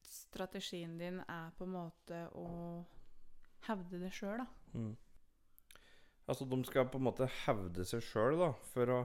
[0.00, 2.48] strategien din er på en måte å
[3.68, 4.46] hevde det sjøl, da.
[4.72, 4.94] Mm.
[6.30, 9.00] Altså, de skal på en måte hevde seg sjøl, da, for å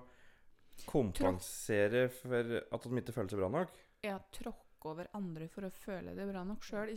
[0.85, 3.75] kompensere for at de ikke føler seg bra nok.
[4.05, 6.91] Ja, tråkke over andre for å føle det bra nok sjøl?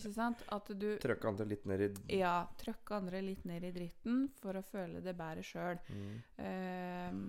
[0.55, 4.55] At du Trykke andre litt ned i Ja, trykke andre litt ned i dritten for
[4.59, 5.79] å føle det bedre sjøl.
[5.89, 6.23] mm.
[6.45, 7.25] Ehm,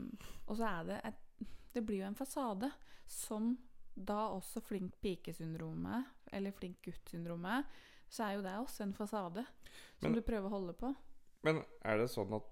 [0.48, 2.72] og så er det et Det blir jo en fasade
[3.08, 3.52] som
[3.96, 7.66] da også flink pike-syndromet, eller flink gutt-syndromet,
[8.10, 9.44] så er jo det også en fasade
[10.00, 10.96] som Men- du prøver å holde på.
[11.44, 12.44] Men er det sånn at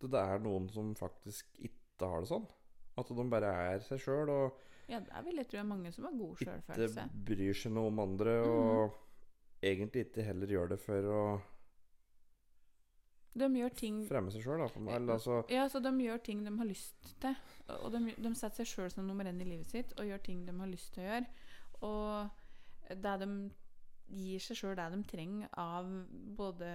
[0.00, 2.46] det er noen som faktisk ikke har det sånn?
[2.98, 4.58] At de bare er seg sjøl og
[4.90, 7.88] Ja, det er vel jeg tror er mange som har god ikke bryr seg noe
[7.88, 8.96] om andre, og
[9.64, 11.24] egentlig ikke heller gjør det for å
[13.34, 14.68] De gjør ting fremme seg sjøl, da.
[14.94, 17.34] Eller, altså, Ja, så de gjør ting de har lyst til.
[17.80, 20.44] Og de, de setter seg sjøl som nummer én i livet sitt og gjør ting
[20.46, 21.26] de har lyst til å gjøre.
[21.88, 23.30] Og det de
[24.14, 25.88] gir seg sjøl det de trenger av
[26.38, 26.68] både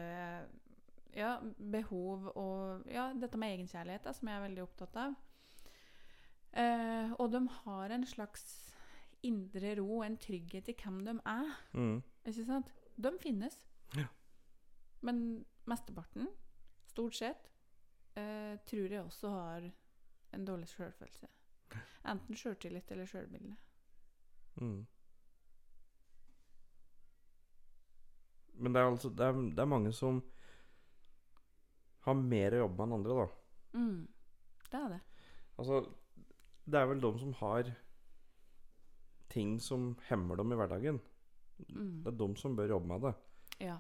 [1.16, 5.16] ja, behov og ja, dette med egenkjærlighet, da, som jeg er veldig opptatt av.
[6.54, 8.46] Eh, og de har en slags
[9.26, 11.56] indre ro, en trygghet i hvem de er.
[11.74, 11.98] mm.
[12.30, 12.74] Ikke sant?
[12.96, 13.56] De finnes.
[13.98, 14.08] Ja.
[15.02, 16.28] Men mesteparten,
[16.88, 17.50] stort sett,
[18.16, 19.72] eh, tror jeg også har
[20.34, 21.28] en dårlig sjølfølelse.
[22.10, 23.56] Enten sjøltillit eller sjølbilde.
[24.60, 24.88] Mm.
[28.60, 30.20] Men det er altså det er, det er mange som
[32.04, 33.80] har mer å jobbe med enn andre, da.
[33.80, 34.08] Mm.
[34.70, 35.00] Det er det.
[35.60, 35.80] Altså,
[36.70, 37.72] det er vel de som har
[39.30, 41.00] ting som hemmer dem i hverdagen.
[41.70, 42.04] Mm.
[42.04, 43.16] Det er de som bør jobbe med det.
[43.60, 43.78] Ja.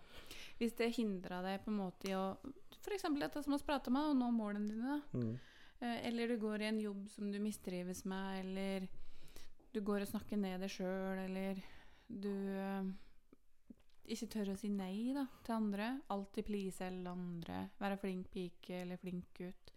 [0.60, 2.26] Hvis det hindrer deg på en måte i å
[2.80, 3.06] F.eks.
[3.20, 5.00] dette som vi prata med, å nå målene dine.
[5.12, 5.34] Mm.
[5.80, 8.88] Eh, Eller du går i en jobb som du mistrives med, eller
[9.74, 11.60] du går og snakker ned deg sjøl, eller
[12.08, 12.88] du eh,
[14.16, 15.90] ikke tør å si nei da, til andre.
[16.16, 17.66] Alltid please alle andre.
[17.82, 19.74] Være flink pike eller flink gutt.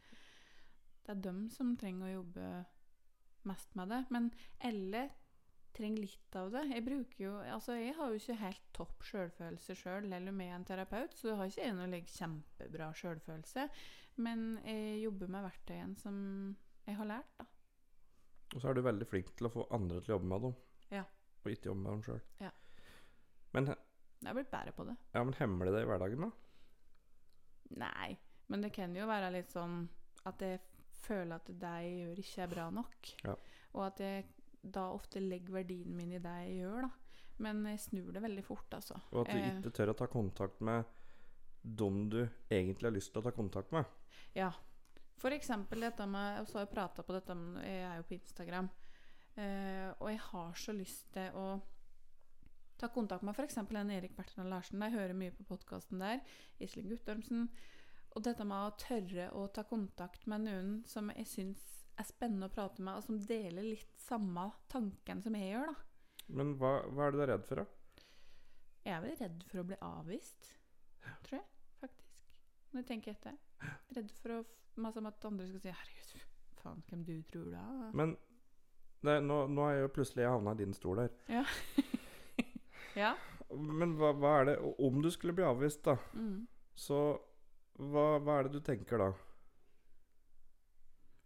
[1.03, 2.47] Det er dem som trenger å jobbe
[3.49, 4.01] mest med det.
[4.15, 4.31] Men
[4.69, 5.09] alle
[5.73, 6.63] trenger litt av det.
[6.69, 10.57] Jeg bruker jo Altså, jeg har jo ikke helt topp sjølfølelse sjøl, selv jeg er
[10.59, 13.69] en terapeut, så jeg har ikke en å legge kjempebra sjølfølelse.
[14.21, 16.19] Men jeg jobber med verktøyene som
[16.87, 17.47] jeg har lært, da.
[18.53, 20.57] Og så er du veldig flink til å få andre til å jobbe med dem.
[20.93, 21.05] Ja.
[21.41, 22.21] Og ikke jobbe med dem sjøl.
[22.43, 22.51] Ja.
[23.57, 24.97] Men, Jeg har blitt bedre på det.
[25.15, 26.31] ja, men hemmer det det i hverdagen, da?
[27.81, 28.19] Nei,
[28.53, 29.87] men det kan jo være litt sånn
[30.29, 30.61] at jeg
[31.03, 33.11] føler at det jeg gjør, ikke er bra nok.
[33.27, 33.35] Ja.
[33.75, 34.25] Og at jeg
[34.63, 36.91] da ofte legger verdien min i det jeg gjør, da.
[37.43, 39.01] Men jeg snur det veldig fort, altså.
[39.13, 39.57] Og at du Eh.
[39.59, 40.85] ikke tør å ta kontakt med
[41.65, 43.85] dem du egentlig har lyst til å ta kontakt med.
[44.35, 44.53] Ja.
[45.23, 48.03] For eksempel dette med Og så har jeg prata på dette med Jeg er jo
[48.09, 48.69] på Instagram.
[49.37, 51.61] Eh, og jeg har så lyst til å
[52.79, 53.57] ta kontakt med f.eks.
[53.59, 54.81] en Erik Bertrand Larsen.
[54.83, 56.21] Jeg hører mye på podkasten der.
[56.61, 57.49] Iselin Guttormsen.
[58.17, 61.63] Og dette med å tørre å ta kontakt med noen som jeg syns
[62.01, 65.75] er spennende å prate med, og som deler litt samme tanken som jeg gjør, da.
[66.33, 68.05] Men hva, hva er du redd for, da?
[68.83, 70.53] Jeg er vel redd for å bli avvist,
[71.27, 71.47] tror jeg,
[71.81, 72.29] faktisk.
[72.73, 73.37] Når jeg tenker etter.
[73.97, 74.43] Redd for å
[74.83, 76.23] masse om at andre skal si 'herregud,
[76.63, 77.93] faen, hvem du tror er'?
[77.95, 78.17] Men
[79.03, 81.11] det, nå, nå er jeg jo plutselig havna i din stol her.
[81.29, 81.45] Ja.
[83.03, 83.13] ja.
[83.53, 86.47] Men hva, hva er det Om du skulle bli avvist, da, Mm.
[86.75, 87.19] så
[87.79, 89.11] hva, hva er det du tenker da?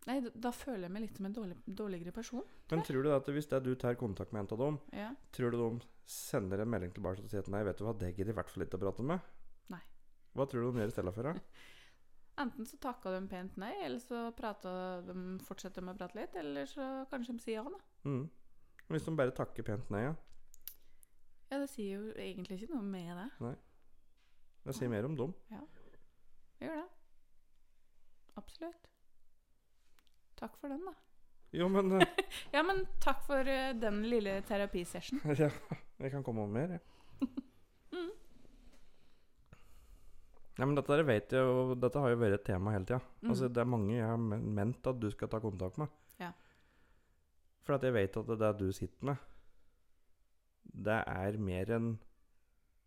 [0.07, 2.44] Nei, da, da føler jeg meg litt som en dårlig, dårligere person.
[2.70, 5.09] Men tror du at hvis det er du tar kontakt med en av dem, Ja.
[5.34, 8.12] tror du de sender en melding tilbake og sier at nei, vet du hva, det
[8.14, 9.32] gidder i hvert fall ikke å prate med?
[9.74, 9.80] Nei.
[10.38, 11.22] Hva tror du de gjør i stedet for?
[11.32, 11.34] da?
[12.44, 16.68] Enten så takka de pent nei, eller så de, fortsetter de å prate litt, eller
[16.70, 17.80] så kanskje de sier ja, da.
[18.05, 18.28] Mm.
[18.92, 20.14] Hvis de bare takker pent nei, ja.
[21.51, 23.26] Ja, det sier jo egentlig ikke noe med det.
[23.42, 23.55] Nei.
[24.66, 25.34] Det sier mer om dem.
[26.59, 26.88] Det gjør det.
[28.40, 28.88] Absolutt.
[30.36, 30.92] Takk for den, da.
[31.57, 32.07] Jo, men eh,
[32.54, 35.20] Ja, men takk for eh, den lille terapisession.
[35.40, 35.48] Ja,
[36.02, 36.84] jeg kan komme over mer, jeg.
[37.96, 38.11] Mm.
[40.59, 42.98] Nei, men dette der vet jeg jo Dette har jo vært et tema hele tida.
[43.22, 43.30] Mm.
[43.32, 45.92] Altså, det er mange jeg har men- ment at du skal ta kontakt med.
[46.20, 46.32] Ja.
[47.64, 49.16] For at jeg vet at det er du sitter med,
[50.86, 51.88] det er mer enn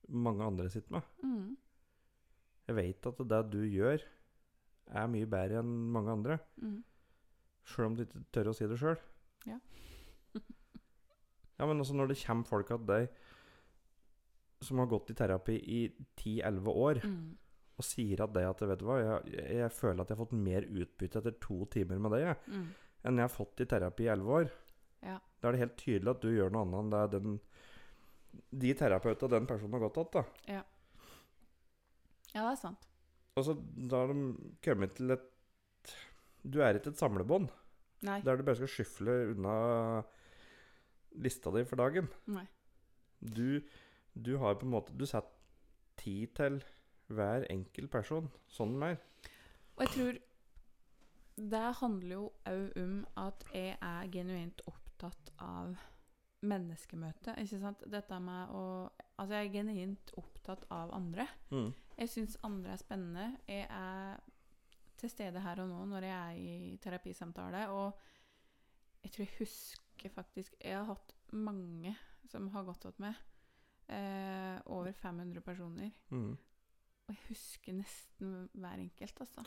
[0.09, 1.09] mange andre sitter med.
[1.23, 1.57] Mm.
[2.69, 4.03] Jeg vet at det du gjør,
[4.89, 6.39] er mye bedre enn mange andre.
[6.61, 6.79] Mm.
[7.69, 8.97] Sjøl om du ikke tør å si det sjøl.
[9.49, 9.57] Ja.
[11.59, 13.09] ja, men også når det kommer folk til deg
[14.65, 15.81] som har gått i terapi i
[16.19, 17.37] 10-11 år, Mm.
[17.79, 20.33] og sier at det at vet du hva, jeg, jeg føler at jeg har fått
[20.35, 22.65] mer utbytte etter to timer med deg Mm.
[23.07, 24.49] enn jeg har fått i terapi i 11 år.
[25.07, 25.19] Ja.
[25.39, 27.39] Da er det helt tydelig at du gjør noe annet enn det den,
[28.51, 30.09] de terapeutene den personen har gått til.
[30.19, 30.25] da.
[32.33, 32.87] Ja, det er sant.
[33.39, 33.55] Altså,
[33.89, 35.27] da har de kommet til et
[36.43, 37.49] Du er ikke et samlebånd.
[38.07, 38.21] Nei.
[38.23, 39.55] Der du bare skal skyfle unna
[41.19, 42.07] lista di for dagen.
[42.31, 42.45] Nei.
[43.19, 43.59] Du,
[44.15, 45.35] du har på en måte Du setter
[45.99, 46.61] tid til
[47.11, 48.29] hver enkelt person.
[48.47, 48.99] Sånn mer.
[49.75, 50.19] Og jeg tror
[51.39, 55.77] det handler jo òg om at jeg er genuint opptatt av
[56.43, 57.35] menneskemøte.
[57.39, 57.83] Ikke sant?
[57.87, 58.63] Dette med å
[59.19, 61.25] Altså, jeg er genuint opptatt av andre.
[61.51, 61.71] Mm.
[61.99, 63.25] Jeg syns andre er spennende.
[63.47, 64.19] Jeg er
[64.99, 67.65] til stede her og nå når jeg er i terapisamtale.
[67.75, 71.95] Og jeg tror jeg husker faktisk Jeg har hatt mange
[72.31, 73.17] som har gått til meg.
[73.89, 75.89] Eh, over 500 personer.
[76.09, 76.37] Mm.
[77.09, 79.43] Og jeg husker nesten hver enkelt, altså.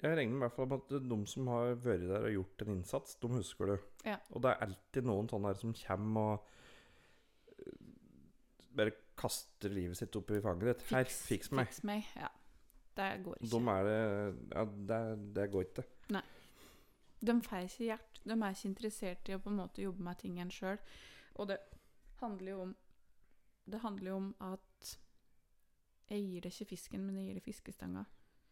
[0.00, 2.72] Jeg regner i hvert fall med at de som har vært der og gjort en
[2.76, 3.88] innsats, de husker du.
[4.04, 4.16] Ja.
[4.30, 6.52] Og det er alltid noen sånne her som kommer og
[8.76, 10.84] bare kaster livet sitt opp i fanget ditt.
[10.94, 11.70] Her, fiks meg.
[11.70, 12.06] Fiks meg.
[12.16, 12.30] Ja.
[12.96, 13.50] Det går ikke.
[13.52, 13.98] De er det
[14.54, 15.00] Ja, det,
[15.36, 15.86] det går ikke.
[17.20, 18.20] De får ikke hjert.
[18.24, 20.80] De er ikke interessert i å på en måte jobbe med tingene sjøl.
[21.36, 21.58] Og det
[22.22, 22.76] handler jo om
[23.70, 24.94] Det handler jo om at
[26.10, 28.00] jeg gir deg ikke fisken, men jeg gir deg fiskestanga.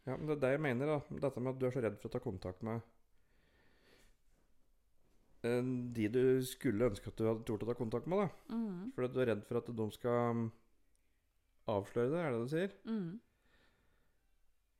[0.06, 1.16] Ja, men det er det jeg mener, da.
[1.24, 2.84] Dette med at du er så redd for å ta kontakt med
[5.42, 8.56] de du skulle ønske at du hadde tort å ta kontakt med, da.
[8.56, 8.90] Mm.
[8.96, 10.48] Fordi du er redd for at de skal mm,
[11.74, 12.74] avsløre det, er det det du sier?
[12.88, 13.08] Mm.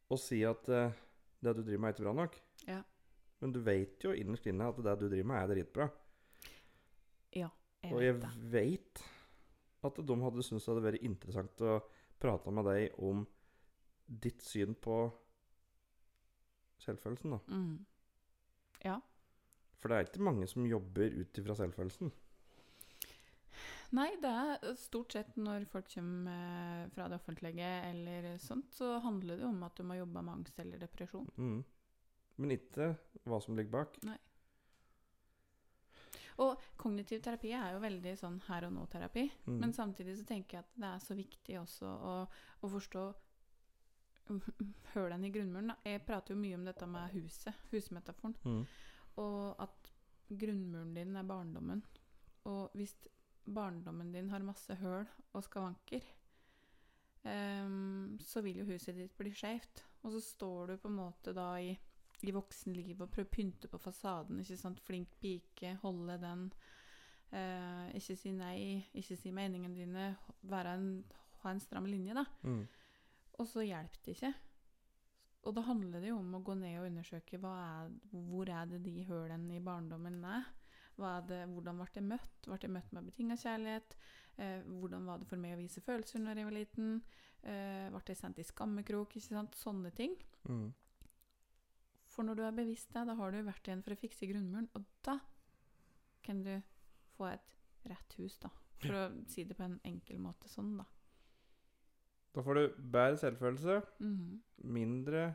[0.09, 0.99] Og si at uh,
[1.45, 2.41] det du driver med, er ikke bra nok.
[2.67, 2.83] Ja.
[3.39, 5.89] Men du vet jo innerst inne at det du driver med, er dritbra.
[7.85, 8.17] Jeg og jeg
[8.53, 9.03] vet
[9.87, 11.79] at de hadde syntes det hadde vært interessant å
[12.19, 13.23] prate med deg om
[14.09, 14.97] ditt syn på
[16.83, 17.39] selvfølelsen, da.
[17.53, 17.77] Mm.
[18.83, 18.97] Ja.
[19.79, 22.11] For det er ikke mange som jobber ut ifra selvfølelsen.
[23.97, 28.99] Nei, det er stort sett når folk kommer eh, fra det offentlige eller sånt, så
[29.01, 31.29] handler det om at du må jobbe med angst eller depresjon.
[31.39, 31.63] Mm.
[32.39, 32.91] Men ikke
[33.25, 33.97] hva som ligger bak.
[34.07, 34.19] Nei.
[36.45, 39.25] Og kognitiv terapi er jo veldig sånn her og nå-terapi.
[39.49, 39.57] Mm.
[39.63, 42.13] Men samtidig så tenker jeg at det er så viktig også å,
[42.63, 43.07] å forstå
[45.15, 45.75] den i grunnmuren.
[45.89, 48.37] Jeg prater jo mye om dette med huset, husmetaforen.
[48.45, 48.63] Mm.
[49.19, 49.93] Og at
[50.29, 51.83] grunnmuren din er barndommen.
[52.49, 52.95] Og hvis
[53.55, 56.05] barndommen din har masse høl og skavanker,
[57.25, 59.85] um, så vil jo huset ditt bli skjevt.
[60.05, 61.73] Og så står du på en måte da i,
[62.23, 64.41] i voksenlivet og prøver å pynte på fasaden.
[64.41, 64.83] ikke sant?
[64.85, 66.51] Flink pike, holde den.
[67.29, 70.11] Uh, ikke si nei, ikke si meningene dine.
[70.49, 70.91] En,
[71.43, 72.25] ha en stram linje, da.
[72.45, 72.63] Mm.
[73.39, 74.33] Og så hjelper det ikke.
[75.47, 78.83] Og da handler det jo om å gå ned og undersøke er, hvor er det
[78.85, 80.49] de hølene i barndommen er.
[80.99, 82.41] Det, hvordan ble jeg møtt?
[82.49, 83.95] Ble jeg møtt med betinga kjærlighet?
[84.43, 86.91] Eh, hvordan var det for meg å vise følelser når jeg var liten?
[87.47, 89.15] Eh, ble jeg sendt i skammekrok?
[89.15, 89.55] Ikke sant?
[89.59, 90.19] Sånne ting.
[90.51, 90.73] Mm.
[92.11, 94.67] For når du er bevisst det, da har du vært igjen for å fikse grunnmuren,
[94.75, 95.21] og da
[96.27, 96.57] kan du
[97.15, 97.55] få et
[97.87, 98.51] rett hus, da.
[98.83, 100.87] For å si det på en enkel måte sånn, da.
[102.35, 104.43] Da får du bedre selvfølelse, Mhm.
[104.65, 105.35] mindre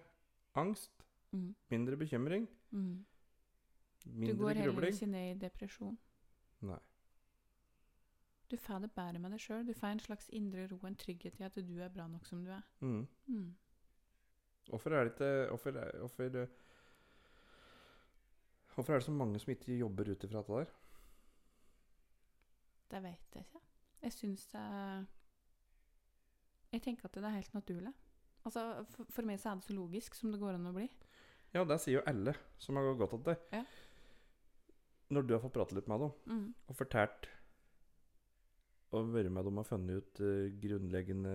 [0.55, 0.91] angst,
[1.31, 1.55] Mhm.
[1.71, 2.47] mindre bekymring.
[2.71, 2.77] Du
[4.09, 5.97] mindre går heller ikke ned i depresjon.
[6.61, 6.79] Nei.
[8.51, 9.65] Du får det bedre med deg sjøl.
[9.67, 12.43] Du får en slags indre ro, en trygghet i at du er bra nok som
[12.45, 12.61] du er.
[12.81, 13.07] Mm.
[13.27, 13.53] Mm.
[14.69, 16.07] Hvorfor er det ikke Hvorfor, er-
[18.93, 20.65] er det så mange som ikke jobber ut ifra dette der?
[22.91, 23.59] Det vet jeg ikke.
[24.03, 25.05] Jeg syns det er
[26.73, 27.93] Jeg tenker at det er helt naturlig.
[28.43, 28.63] Altså,
[28.95, 30.87] for, for meg så er det så logisk som det går an å bli.
[31.53, 33.43] Ja, det sier jo alle som har gått til deg.
[33.53, 33.61] Ja.
[35.13, 36.47] Når du har fått prate litt med dem Mm.
[36.67, 37.29] og fortalt
[38.93, 41.31] og vært med dem og funnet ut uh, grunnleggende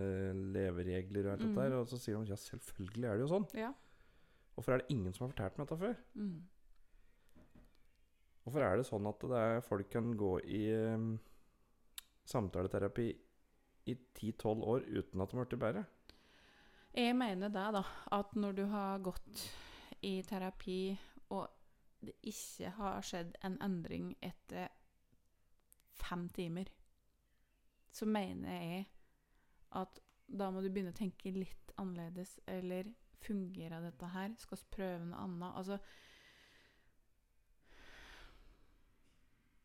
[0.54, 1.54] leveregler og alt Mm.
[1.54, 3.46] dette der, og så sier de ja, selvfølgelig er det jo sånn.
[3.58, 3.72] Ja.
[4.54, 5.96] Hvorfor er det ingen som har fortalt meg dette før?
[6.14, 6.36] Mm.
[8.44, 10.62] Hvorfor er det sånn at det er, folk kan gå i
[10.94, 11.08] um,
[12.30, 13.08] samtaleterapi
[13.88, 15.84] i 10-12 år uten at de har blitt bedre?
[16.98, 17.82] Jeg mener det, da.
[18.16, 19.44] At når du har gått
[20.02, 20.96] i terapi,
[21.34, 21.48] og
[22.00, 24.68] det ikke har skjedd en endring etter
[25.98, 26.70] fem timer,
[27.92, 28.84] så mener jeg
[29.78, 32.38] at da må du begynne å tenke litt annerledes.
[32.46, 32.92] Eller
[33.24, 34.34] fungerer dette her?
[34.38, 35.56] Skal vi prøve noe annet?
[35.58, 35.78] Altså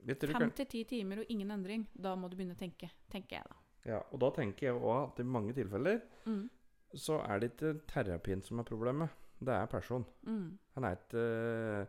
[0.04, 1.86] fem til ti timer og ingen endring.
[1.94, 3.63] Da må du begynne å tenke, tenker jeg da.
[3.86, 6.50] Ja, og da tenker jeg òg at i mange tilfeller Mm.
[6.96, 9.10] så er det ikke terapien som er problemet.
[9.44, 10.06] Det er personen.
[10.26, 10.58] Mm.
[10.76, 11.88] Han er ikke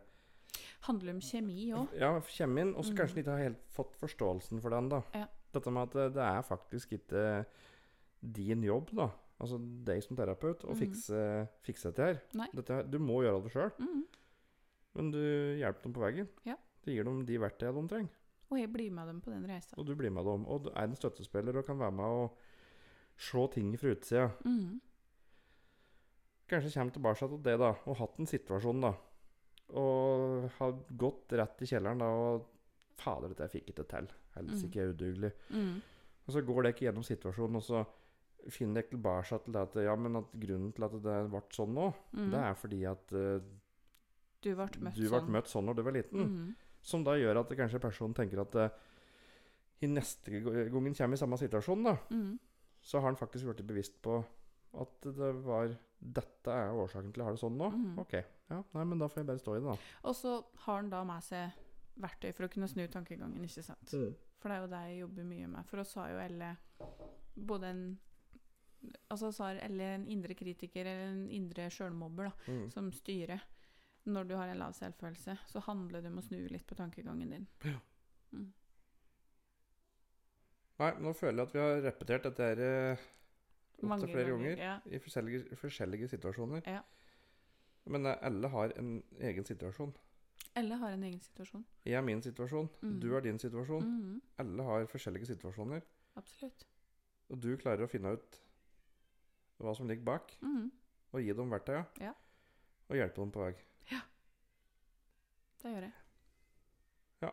[0.87, 1.87] Handler om kjemi òg.
[1.99, 2.75] Ja, kjemien.
[2.75, 2.97] og så Mm.
[2.97, 5.01] kanskje han ikke har helt fått forståelsen for den, da.
[5.13, 5.25] Ja.
[5.53, 7.45] Dette med at det, det er faktisk ikke
[8.21, 9.09] din jobb, da.
[9.39, 10.77] Altså deg som terapeut, å mm.
[10.79, 12.21] fikse, fikse dette her.
[12.53, 14.03] Dette, du må gjøre det sjøl, Mm.
[14.95, 15.17] men du
[15.59, 16.27] hjelper dem på veien.
[16.45, 16.55] Ja.
[16.85, 18.09] Du gir dem de verktøyene de trenger,
[18.51, 19.73] Og jeg blir med dem på den reisa.
[19.77, 20.45] og du blir med dem.
[20.45, 22.37] Og du er en støttespiller og kan være med og
[23.17, 24.27] se ting fra utsida.
[24.45, 24.81] Mm.
[26.49, 28.91] Kanskje kommer tilbake til det, da, og hatt en situasjon, da.
[29.81, 32.51] Og har gått rett i kjelleren da og
[33.01, 34.05] Fader, dette fikk jeg ikke til.
[34.37, 35.31] Helsike, jeg er udugelig.
[35.49, 35.79] Mm.
[36.27, 37.81] Og så går dere gjennom situasjonen, og så
[38.53, 41.73] finner dere tilbake til det at ja, men at grunnen til at det ble sånn
[41.75, 42.29] nå, Mm.
[42.31, 43.39] det er fordi at uh,
[44.45, 45.31] Du ble møtt sånn.
[45.33, 46.19] møtt sånn når du var liten.
[46.29, 46.55] Mm.
[46.85, 48.69] Som da gjør at kanskje personen tenker at uh,
[49.81, 52.35] i neste gangen kommer i samme situasjon, da, Mm.
[52.85, 54.19] så har han faktisk blitt bevisst på
[54.75, 55.73] at det var
[56.05, 57.69] Dette er årsaken til å ha det sånn nå.
[57.73, 57.99] Mm.
[58.03, 58.13] Ok.
[58.51, 59.77] Ja, nei, men da får jeg bare stå i det, da.
[60.03, 60.33] Og så
[60.65, 61.51] har han da med seg
[61.97, 63.89] verktøy for å kunne snu tankegangen, ikke sant.
[64.37, 65.65] For det er jo det jeg jobber mye med.
[65.71, 66.51] For oss har jo Elle
[67.35, 67.85] både en
[69.09, 72.69] Altså så har Elle en indre kritiker eller en indre sjølmobber da, Mm.
[72.69, 73.41] som styrer.
[74.05, 77.31] Når du har en lav selvfølelse, så handler det om å snu litt på tankegangen
[77.31, 77.47] din.
[78.31, 78.51] Mm.
[80.79, 83.03] Nei, nå føler jeg at vi har repetert dette her eh,
[83.85, 84.73] opptil flere ganger, ja.
[84.91, 86.65] I forskjellige, forskjellige situasjoner.
[86.67, 86.81] Ja.
[87.91, 88.91] Men eh, alle har en
[89.23, 89.93] egen situasjon.
[90.59, 91.63] Elle har en egen situasjon.
[91.87, 92.99] Jeg er min situasjon, Mm.
[93.03, 93.83] du har din situasjon.
[93.87, 94.21] Mm.
[94.43, 95.81] Alle har forskjellige situasjoner.
[96.19, 96.65] Absolutt.
[97.29, 98.41] Og du klarer å finne ut
[99.63, 100.69] hva som ligger bak, Mhm,
[101.13, 101.85] og gi dem verktøya.
[102.03, 102.11] Ja.
[102.89, 103.53] Og hjelpe dem på vei.
[105.65, 105.93] Det gjør jeg.
[107.25, 107.31] Ja.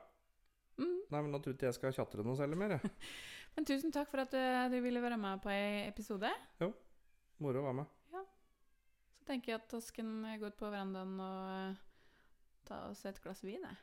[0.81, 1.01] Mm.
[1.13, 2.79] Nei, men da tror jeg ikke jeg skal tjatre noe særlig mer.
[2.79, 2.93] jeg.
[3.53, 4.41] Men tusen takk for at du,
[4.73, 6.31] du ville være med på ei episode.
[6.63, 6.71] Jo.
[7.45, 7.91] Moro å være med.
[8.13, 11.77] Så tenker jeg at vi kan gå ut på verandaen og eh,
[12.67, 13.77] ta oss et glass vin, jeg.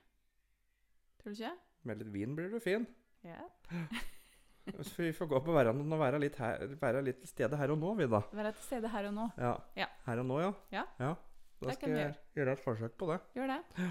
[1.21, 1.53] Tror du ikke?
[1.85, 2.89] Med litt vin blir du fin.
[3.21, 3.45] Ja.
[4.81, 7.77] Så vi får gå på verandaen og være litt, her, være litt til stede her
[7.77, 8.25] og nå, vi, da.
[8.33, 9.29] Være til stede her og nå.
[9.37, 9.53] Ja.
[9.77, 9.93] Ja.
[10.09, 10.85] Her og nå, ja.
[10.97, 11.13] Ja.
[11.59, 12.13] Da skal jeg gjøre.
[12.39, 13.19] gjøre et forsøk på det.
[13.35, 13.59] Gjør det.
[13.77, 13.89] Ja.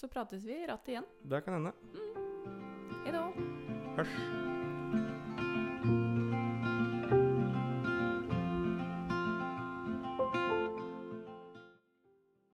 [0.00, 1.04] Så prates vi i rattet igjen.
[1.30, 1.74] Det kan hende.
[1.92, 3.02] Mm.
[3.04, 3.26] Hei da.
[3.98, 4.50] Hørs.